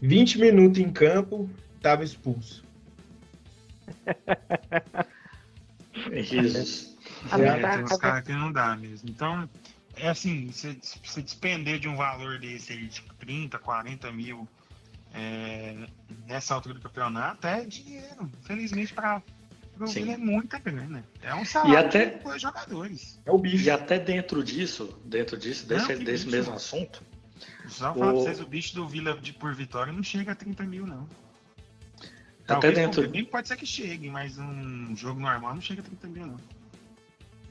[0.00, 1.48] 20 minutos em campo,
[1.80, 2.64] tava expulso.
[6.10, 6.96] Jesus.
[7.32, 9.08] É, tem uns caras que não dá mesmo.
[9.08, 9.48] Então,
[9.96, 14.48] é assim, se, se despender de um valor desse aí, tipo 30, 40 mil
[15.14, 15.86] é,
[16.26, 18.30] nessa altura do campeonato, é dinheiro.
[18.42, 19.22] Felizmente para
[19.80, 20.12] o Sim.
[20.12, 21.04] é muita grana.
[21.22, 23.20] É um salário e até, para jogadores.
[23.26, 23.64] É o bicho.
[23.64, 27.02] E até dentro disso, dentro disso, desse, não, desse bicho, mesmo assunto.
[27.68, 27.94] Só o...
[27.94, 30.86] falar pra vocês, o bicho do Vila de por Vitória não chega a 30 mil,
[30.86, 31.08] não.
[32.46, 33.08] Talvez até dentro.
[33.08, 36.40] Bem, pode ser que chegue, mas um jogo normal não chega a 30 mil, não.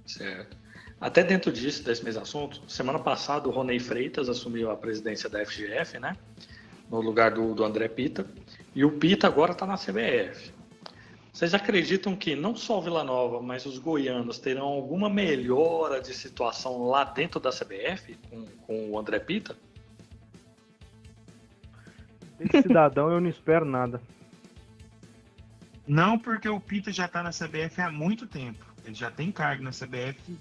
[0.06, 0.58] Certo.
[1.02, 5.46] Até dentro disso, desse mesmo assunto, semana passada o Ronei Freitas assumiu a presidência da
[5.46, 6.16] FGF, né?
[6.90, 8.26] No lugar do, do André Pita.
[8.74, 10.53] E o Pita agora está na CBF.
[11.34, 16.14] Vocês acreditam que não só o Vila Nova, mas os goianos terão alguma melhora de
[16.14, 19.58] situação lá dentro da CBF com, com o André Pita?
[22.40, 24.00] Esse cidadão eu não espero nada.
[25.88, 28.64] Não, porque o Pita já está na CBF há muito tempo.
[28.86, 30.38] Ele já tem cargo na CBF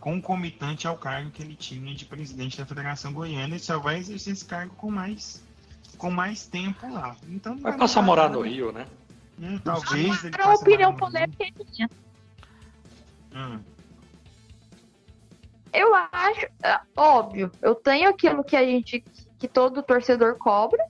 [0.00, 3.54] concomitante ao cargo que ele tinha de presidente da Federação Goiana.
[3.54, 5.44] Ele só vai exercer esse cargo com mais,
[5.98, 7.14] com mais tempo lá.
[7.28, 8.86] Então, vai passar a morar no Rio, né?
[9.40, 10.24] Hum, talvez.
[10.24, 11.90] Ele a opinião polêmica é minha.
[13.34, 13.60] Hum.
[15.72, 19.04] Eu acho, é, óbvio, eu tenho aquilo que a gente,
[19.38, 20.84] que todo torcedor cobra,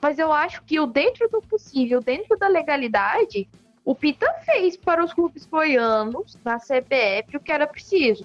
[0.00, 3.48] mas eu acho que o dentro do possível, dentro da legalidade,
[3.84, 8.24] o Pita fez para os clubes goianos na CBF o que era preciso.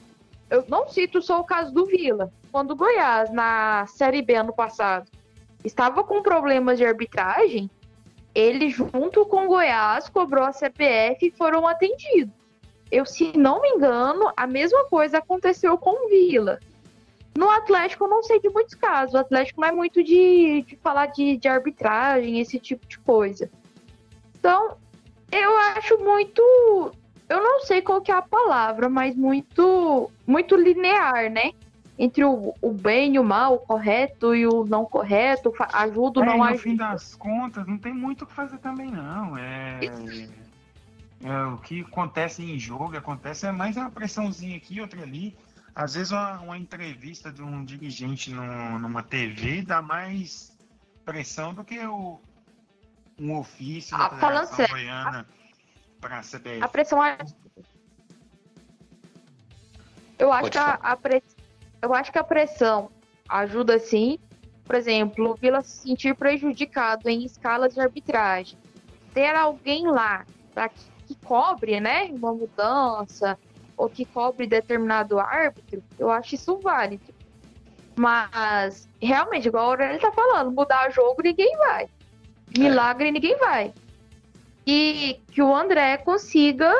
[0.49, 2.31] Eu não cito só o caso do Vila.
[2.51, 5.09] Quando o Goiás, na Série B ano passado,
[5.63, 7.69] estava com problemas de arbitragem,
[8.35, 12.33] ele, junto com o Goiás, cobrou a CBF e foram atendidos.
[12.91, 16.59] Eu, se não me engano, a mesma coisa aconteceu com o Vila.
[17.35, 19.13] No Atlético, eu não sei de muitos casos.
[19.13, 23.49] O Atlético não é muito de, de falar de, de arbitragem, esse tipo de coisa.
[24.37, 24.77] Então,
[25.31, 26.41] eu acho muito.
[27.27, 31.51] Eu não sei qual que é a palavra, mas muito, muito linear, né?
[31.97, 36.25] Entre o, o bem e o mal, o correto e o não correto, ajuda ou
[36.25, 36.51] é, não ajuda.
[36.51, 39.37] No fim das contas, não tem muito o que fazer também, não.
[39.37, 39.79] É,
[41.23, 45.37] é, o que acontece em jogo, acontece é mais uma pressãozinha aqui, outra ali.
[45.73, 50.57] Às vezes uma, uma entrevista de um dirigente no, numa TV dá mais
[51.05, 52.19] pressão do que o,
[53.19, 55.25] um ofício da ah, Federação Goiana
[56.01, 56.61] para a CBF.
[56.61, 56.99] A pressão
[60.17, 61.34] eu acho que a, a press...
[61.85, 62.89] eu acho que a pressão
[63.29, 64.19] ajuda sim.
[64.63, 68.57] Por exemplo, o Vila se sentir prejudicado em escalas de arbitragem.
[69.13, 73.37] Ter alguém lá para que, que cobre, né, uma mudança,
[73.77, 77.13] ou que cobre determinado árbitro, eu acho isso válido.
[77.95, 81.87] Mas, realmente, igual a Aurélio tá falando, mudar jogo ninguém vai.
[82.57, 83.11] Milagre é.
[83.11, 83.73] ninguém vai.
[84.65, 86.71] E que o André consiga.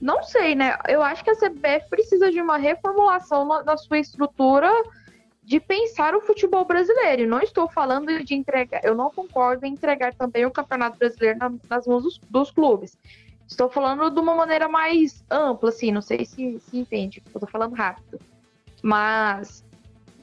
[0.00, 0.76] Não sei, né?
[0.88, 4.70] Eu acho que a CBF precisa de uma reformulação na, na sua estrutura
[5.44, 7.28] de pensar o futebol brasileiro.
[7.28, 11.52] não estou falando de entregar, eu não concordo em entregar também o Campeonato Brasileiro na,
[11.68, 12.96] nas mãos dos, dos, clubes.
[13.46, 17.48] Estou falando de uma maneira mais ampla, assim, não sei se, se entende, eu estou
[17.48, 18.18] falando rápido.
[18.82, 19.62] Mas,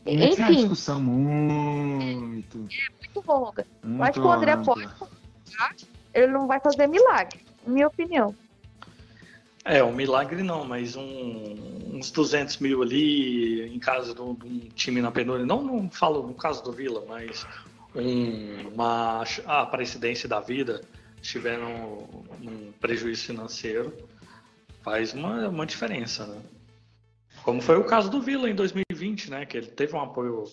[0.05, 0.41] enfim.
[0.41, 2.67] É uma discussão muito.
[2.71, 3.65] É, muito longa.
[3.83, 4.89] Muito eu acho que o André pode.
[6.13, 8.35] Ele não vai fazer milagre, na minha opinião.
[9.63, 11.55] É, um milagre não, mas um,
[11.93, 14.35] uns 200 mil ali em caso de um,
[14.73, 15.45] time na penúria.
[15.45, 17.45] Não, não falo no caso do Vila, mas
[17.95, 20.81] um, uma, a presidência da vida
[21.21, 22.09] tiveram
[22.41, 23.93] um, prejuízo financeiro,
[24.81, 26.41] faz uma, uma diferença, né?
[27.43, 29.45] Como foi o caso do Vila em 2020, né?
[29.45, 30.45] Que ele teve um apoio.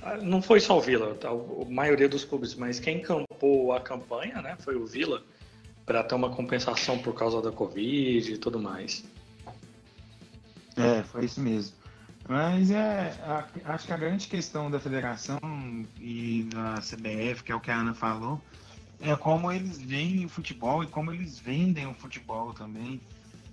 [0.00, 1.28] Ah, não foi só o Vila, tá?
[1.30, 4.56] a maioria dos clubes, mas quem campou a campanha, né?
[4.60, 5.24] Foi o Vila
[5.84, 9.04] para ter uma compensação por causa da Covid e tudo mais.
[10.76, 11.76] É, foi isso mesmo.
[12.28, 15.38] Mas é, a, acho que a grande questão da federação
[16.00, 18.40] e da CBF, que é o que a Ana falou,
[19.00, 23.00] é como eles veem o futebol e como eles vendem o futebol também.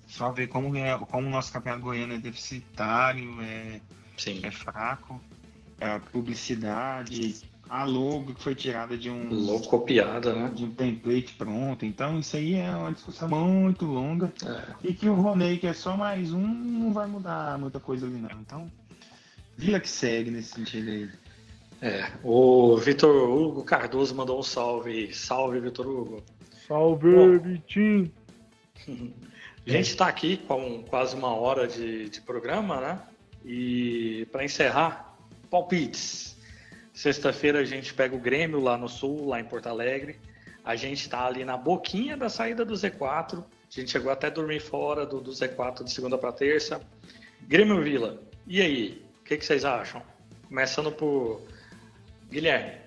[0.07, 3.82] Só ver como, é, como o nosso campeonato goiano é deficitário, é,
[4.17, 4.39] Sim.
[4.43, 5.21] é fraco,
[5.79, 7.41] é a publicidade,
[7.72, 9.34] a logo que foi tirada de um.
[9.34, 10.51] Logo copiada, né?
[10.53, 11.86] De um template pronto.
[11.86, 14.34] Então isso aí é uma discussão muito longa.
[14.45, 14.89] É.
[14.89, 18.17] E que o Ronei, que é só mais um, não vai mudar muita coisa ali,
[18.17, 18.41] não.
[18.41, 18.69] Então,
[19.55, 21.09] vila que segue nesse sentido aí.
[21.82, 25.13] É, o Vitor Hugo Cardoso mandou um salve.
[25.13, 26.24] Salve, Vitor Hugo.
[26.67, 28.11] Salve, Vitinho.
[29.65, 32.99] A gente está aqui com quase uma hora de, de programa, né?
[33.45, 35.15] E para encerrar,
[35.49, 36.30] palpites.
[37.01, 40.19] Sexta-feira a gente pega o Grêmio lá no Sul, lá em Porto Alegre.
[40.63, 43.39] A gente está ali na boquinha da saída do Z4.
[43.39, 46.79] A gente chegou até a dormir fora do, do Z4 de segunda para terça.
[47.47, 49.03] Grêmio Vila, e aí?
[49.19, 50.03] O que, que vocês acham?
[50.47, 51.41] Começando por
[52.29, 52.79] Guilherme.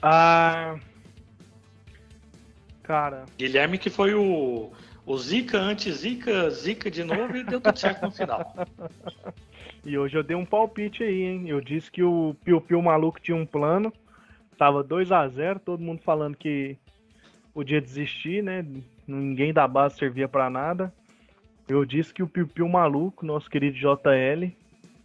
[0.00, 0.78] Ah.
[2.82, 3.26] Cara.
[3.36, 4.72] Guilherme que foi o,
[5.04, 8.54] o Zica antes Zica, Zica de novo e deu tudo certo no final.
[9.84, 11.48] E hoje eu dei um palpite aí, hein?
[11.48, 13.92] Eu disse que o Piu Piu maluco tinha um plano.
[14.58, 16.76] Tava 2 a 0 todo mundo falando que
[17.54, 18.64] podia desistir, né?
[19.06, 20.92] Ninguém da base servia para nada.
[21.66, 24.52] Eu disse que o Piu Piu maluco, nosso querido JL,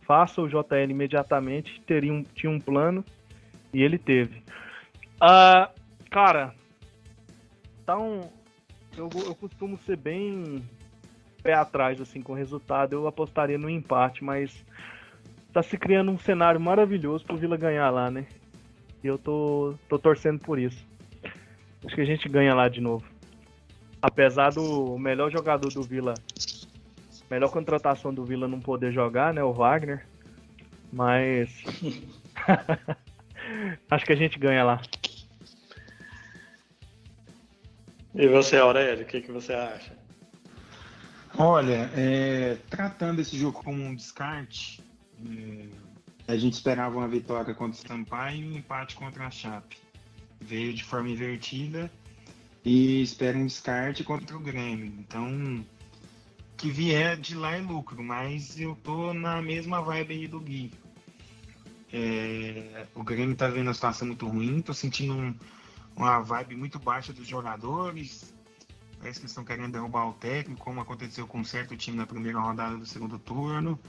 [0.01, 3.03] faça o JL imediatamente, teria um, tinha um plano
[3.73, 4.43] e ele teve.
[5.15, 5.71] Uh,
[6.09, 6.53] cara,
[7.81, 8.29] então
[8.97, 10.63] eu, eu costumo ser bem
[11.45, 14.65] pé atrás assim com o resultado, eu apostaria no empate, mas
[15.53, 18.25] tá se criando um cenário maravilhoso pro Vila ganhar lá, né?
[19.03, 20.83] E eu tô, tô torcendo por isso.
[21.85, 23.05] Acho que a gente ganha lá de novo.
[24.01, 26.15] Apesar do melhor jogador do Vila,
[27.29, 29.43] melhor contratação do Vila não poder jogar, né?
[29.43, 30.03] O Wagner.
[30.91, 31.63] Mas.
[33.91, 34.81] Acho que a gente ganha lá.
[38.15, 40.04] E você, Aurélio, o que, que você acha?
[41.37, 44.81] Olha, é, tratando esse jogo como um descarte,
[45.25, 45.67] é,
[46.29, 49.77] a gente esperava uma vitória contra o Sampaio e um empate contra a Chape.
[50.39, 51.91] Veio de forma invertida
[52.63, 54.93] e espera um descarte contra o Grêmio.
[54.97, 55.65] Então,
[56.55, 60.71] que vier de lá é lucro, mas eu tô na mesma vibe aí do Gui.
[61.91, 65.35] É, o Grêmio tá vendo a situação muito ruim, tô sentindo um,
[65.97, 68.34] uma vibe muito baixa dos jogadores.
[69.05, 72.39] Parece que estão querendo derrubar o técnico, como aconteceu com um certo time na primeira
[72.39, 73.79] rodada do segundo turno.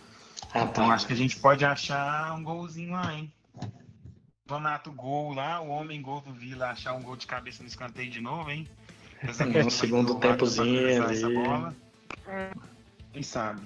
[0.52, 0.92] Ah, então tá.
[0.92, 3.32] acho que a gente pode achar um golzinho lá, hein?
[4.44, 8.10] Donato gol lá, o homem gol do Vila achar um gol de cabeça no escanteio
[8.10, 8.68] de novo, hein?
[9.64, 11.16] No segundo tempozinho ali.
[11.16, 11.74] Essa bola.
[13.14, 13.62] Quem sabe?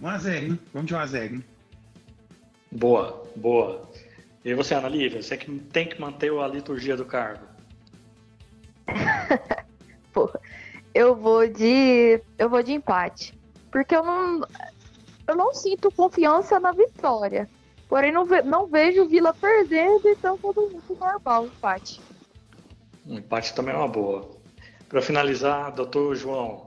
[0.00, 0.60] 1x0, hein?
[0.72, 1.44] Vamos de 1x0, hein?
[2.70, 3.90] Boa, boa.
[4.44, 7.44] E você, Ana Lívia, você que tem que manter a liturgia do cargo.
[10.14, 10.40] Porra,
[10.94, 12.22] eu vou de.
[12.38, 13.36] Eu vou de empate.
[13.70, 14.46] Porque eu não.
[15.26, 17.50] Eu não sinto confiança na vitória.
[17.88, 22.00] Porém, não, ve, não vejo o Vila perdendo, então todo mundo normal, empate.
[23.06, 24.30] Um empate também é uma boa.
[24.88, 26.66] Para finalizar, doutor João.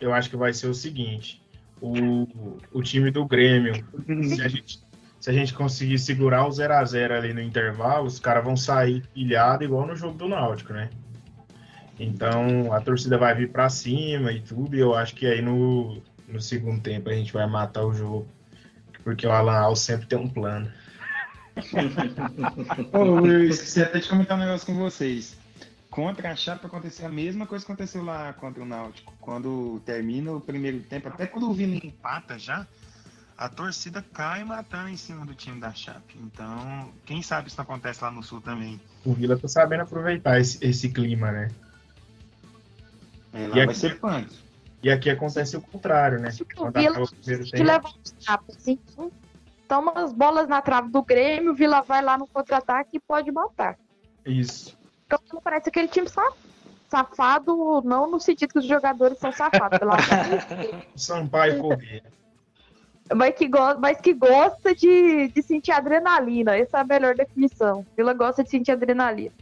[0.00, 1.42] Eu acho que vai ser o seguinte:
[1.80, 2.26] o,
[2.72, 3.74] o time do Grêmio,
[4.24, 4.80] se a gente,
[5.28, 8.56] se a gente conseguir segurar o 0 a 0 ali no intervalo, os caras vão
[8.56, 10.88] sair pilhado igual no jogo do Náutico, né?
[12.00, 16.00] Então a torcida vai vir para cima e tudo, e eu acho que aí no,
[16.26, 18.26] no segundo tempo a gente vai matar o jogo,
[19.04, 20.72] porque o Alan Al sempre tem um plano.
[22.94, 25.36] Ô, eu esqueci até de comentar um negócio com vocês.
[25.90, 29.12] Contra a Chape aconteceu a mesma coisa que aconteceu lá contra o Náutico.
[29.20, 32.66] Quando termina o primeiro tempo, até quando o Vila empata já,
[33.38, 36.18] a torcida cai matando em cima do time da Chape.
[36.18, 38.80] Então, quem sabe isso acontece lá no Sul também.
[39.04, 41.48] O Vila tá sabendo aproveitar esse, esse clima, né?
[43.32, 44.36] É, lá e vai aqui, ser punk.
[44.82, 46.30] E aqui acontece o contrário, né?
[46.56, 48.76] O Vila te leva uns tapas, assim.
[49.68, 53.30] Toma as bolas na trave do Grêmio, o Vila vai lá no contra-ataque e pode
[53.30, 53.78] matar.
[54.26, 54.76] Isso.
[55.06, 56.08] Então parece aquele time
[56.88, 59.96] safado, não no sentido que os jogadores são safados, pela
[60.96, 62.02] Sampaio correr.
[63.14, 66.56] Mas que, go mas que gosta de, de sentir adrenalina.
[66.56, 67.86] Essa é a melhor definição.
[67.96, 69.32] Vila gosta de sentir adrenalina.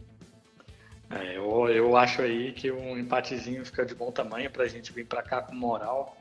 [1.09, 4.91] É, eu, eu acho aí que um empatezinho fica de bom tamanho para a gente
[4.91, 6.17] vir para cá com moral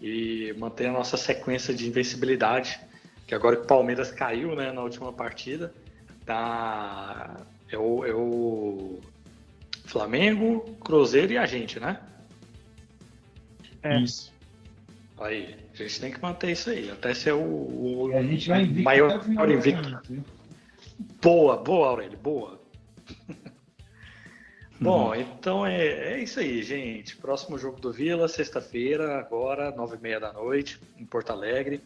[0.00, 2.80] e manter a nossa sequência de invencibilidade.
[3.26, 5.72] Que agora que o Palmeiras caiu né, na última partida,
[6.24, 7.36] tá.
[7.70, 8.98] É o, é o
[9.84, 12.00] Flamengo, Cruzeiro e a gente, né?
[13.82, 14.00] É.
[14.00, 14.32] Isso.
[15.20, 18.66] Aí, a gente tem que manter isso aí, até ser o, o a gente vai
[18.66, 20.24] maior invicto.
[21.22, 22.60] Boa, boa, Aurélio, boa.
[24.80, 25.14] Bom, uhum.
[25.16, 27.16] então é, é isso aí, gente.
[27.16, 31.82] Próximo jogo do Vila, sexta-feira, agora, nove e meia da noite, em Porto Alegre.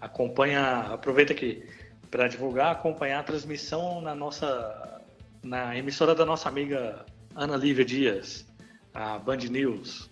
[0.00, 1.62] Acompanha, aproveita aqui
[2.10, 5.02] para divulgar, acompanhar a transmissão na nossa,
[5.42, 7.04] na emissora da nossa amiga
[7.34, 8.46] Ana Lívia Dias,
[8.94, 10.10] a Band News.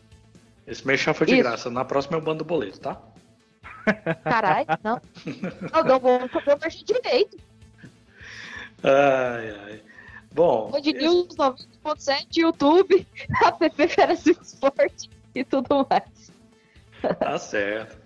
[0.66, 1.42] Esse merchan foi de isso.
[1.42, 1.70] graça.
[1.70, 3.00] Na próxima eu bando o boleto, tá?
[4.24, 5.00] Caralho, não.
[5.72, 7.36] Não, deu bom, deu merchan direito.
[8.82, 9.82] Ai, ai.
[10.32, 10.70] Bom.
[10.70, 13.06] Band News 90.7, YouTube,
[13.44, 16.32] app Feras do Esporte e tudo mais.
[17.18, 17.96] Tá certo.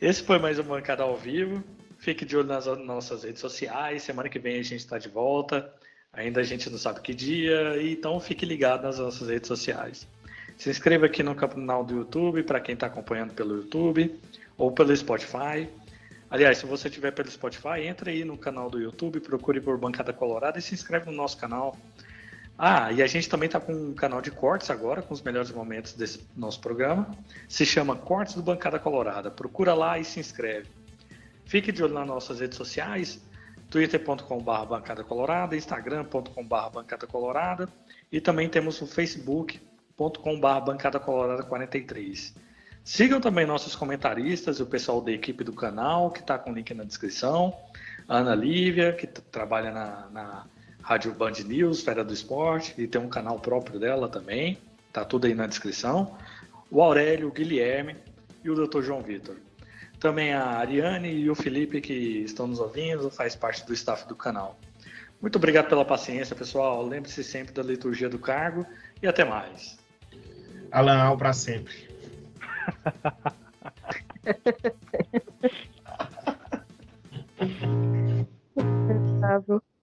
[0.00, 1.62] Esse foi mais um Bancada ao vivo.
[1.98, 4.02] Fique de olho nas nossas redes sociais.
[4.02, 5.72] Semana que vem a gente está de volta.
[6.12, 10.06] Ainda a gente não sabe que dia, então fique ligado nas nossas redes sociais.
[10.56, 14.18] Se inscreva aqui no canal do YouTube para quem está acompanhando pelo YouTube
[14.56, 15.68] ou pelo Spotify.
[16.30, 20.12] Aliás, se você estiver pelo Spotify, entre aí no canal do YouTube, procure por Bancada
[20.12, 21.76] Colorada e se inscreve no nosso canal.
[22.56, 25.50] Ah, e a gente também está com um canal de cortes agora, com os melhores
[25.50, 27.10] momentos desse nosso programa.
[27.48, 29.30] Se chama Cortes do Bancada Colorada.
[29.30, 30.68] Procura lá e se inscreve.
[31.44, 33.20] Fique de olho nas nossas redes sociais,
[33.70, 37.68] twitter.com.br bancada colorada, instagram.com.br bancada colorada
[38.10, 38.86] e também temos o
[39.96, 42.34] facebook.com.br bancada colorada 43.
[42.82, 46.74] Sigam também nossos comentaristas o pessoal da equipe do canal, que está com o link
[46.74, 47.56] na descrição.
[48.06, 50.46] A Ana Lívia, que trabalha na, na
[50.82, 54.58] Rádio Band News, Fera do Esporte, e tem um canal próprio dela também.
[54.92, 56.16] Tá tudo aí na descrição.
[56.70, 57.96] O Aurélio, o Guilherme
[58.42, 58.82] e o Dr.
[58.82, 59.36] João Vitor.
[59.98, 64.14] Também a Ariane e o Felipe, que estão nos ouvindo, faz parte do staff do
[64.14, 64.58] canal.
[65.22, 66.84] Muito obrigado pela paciência, pessoal.
[66.84, 68.66] Lembre-se sempre da liturgia do cargo
[69.02, 69.82] e até mais.
[70.74, 71.72] Alan Al para sempre.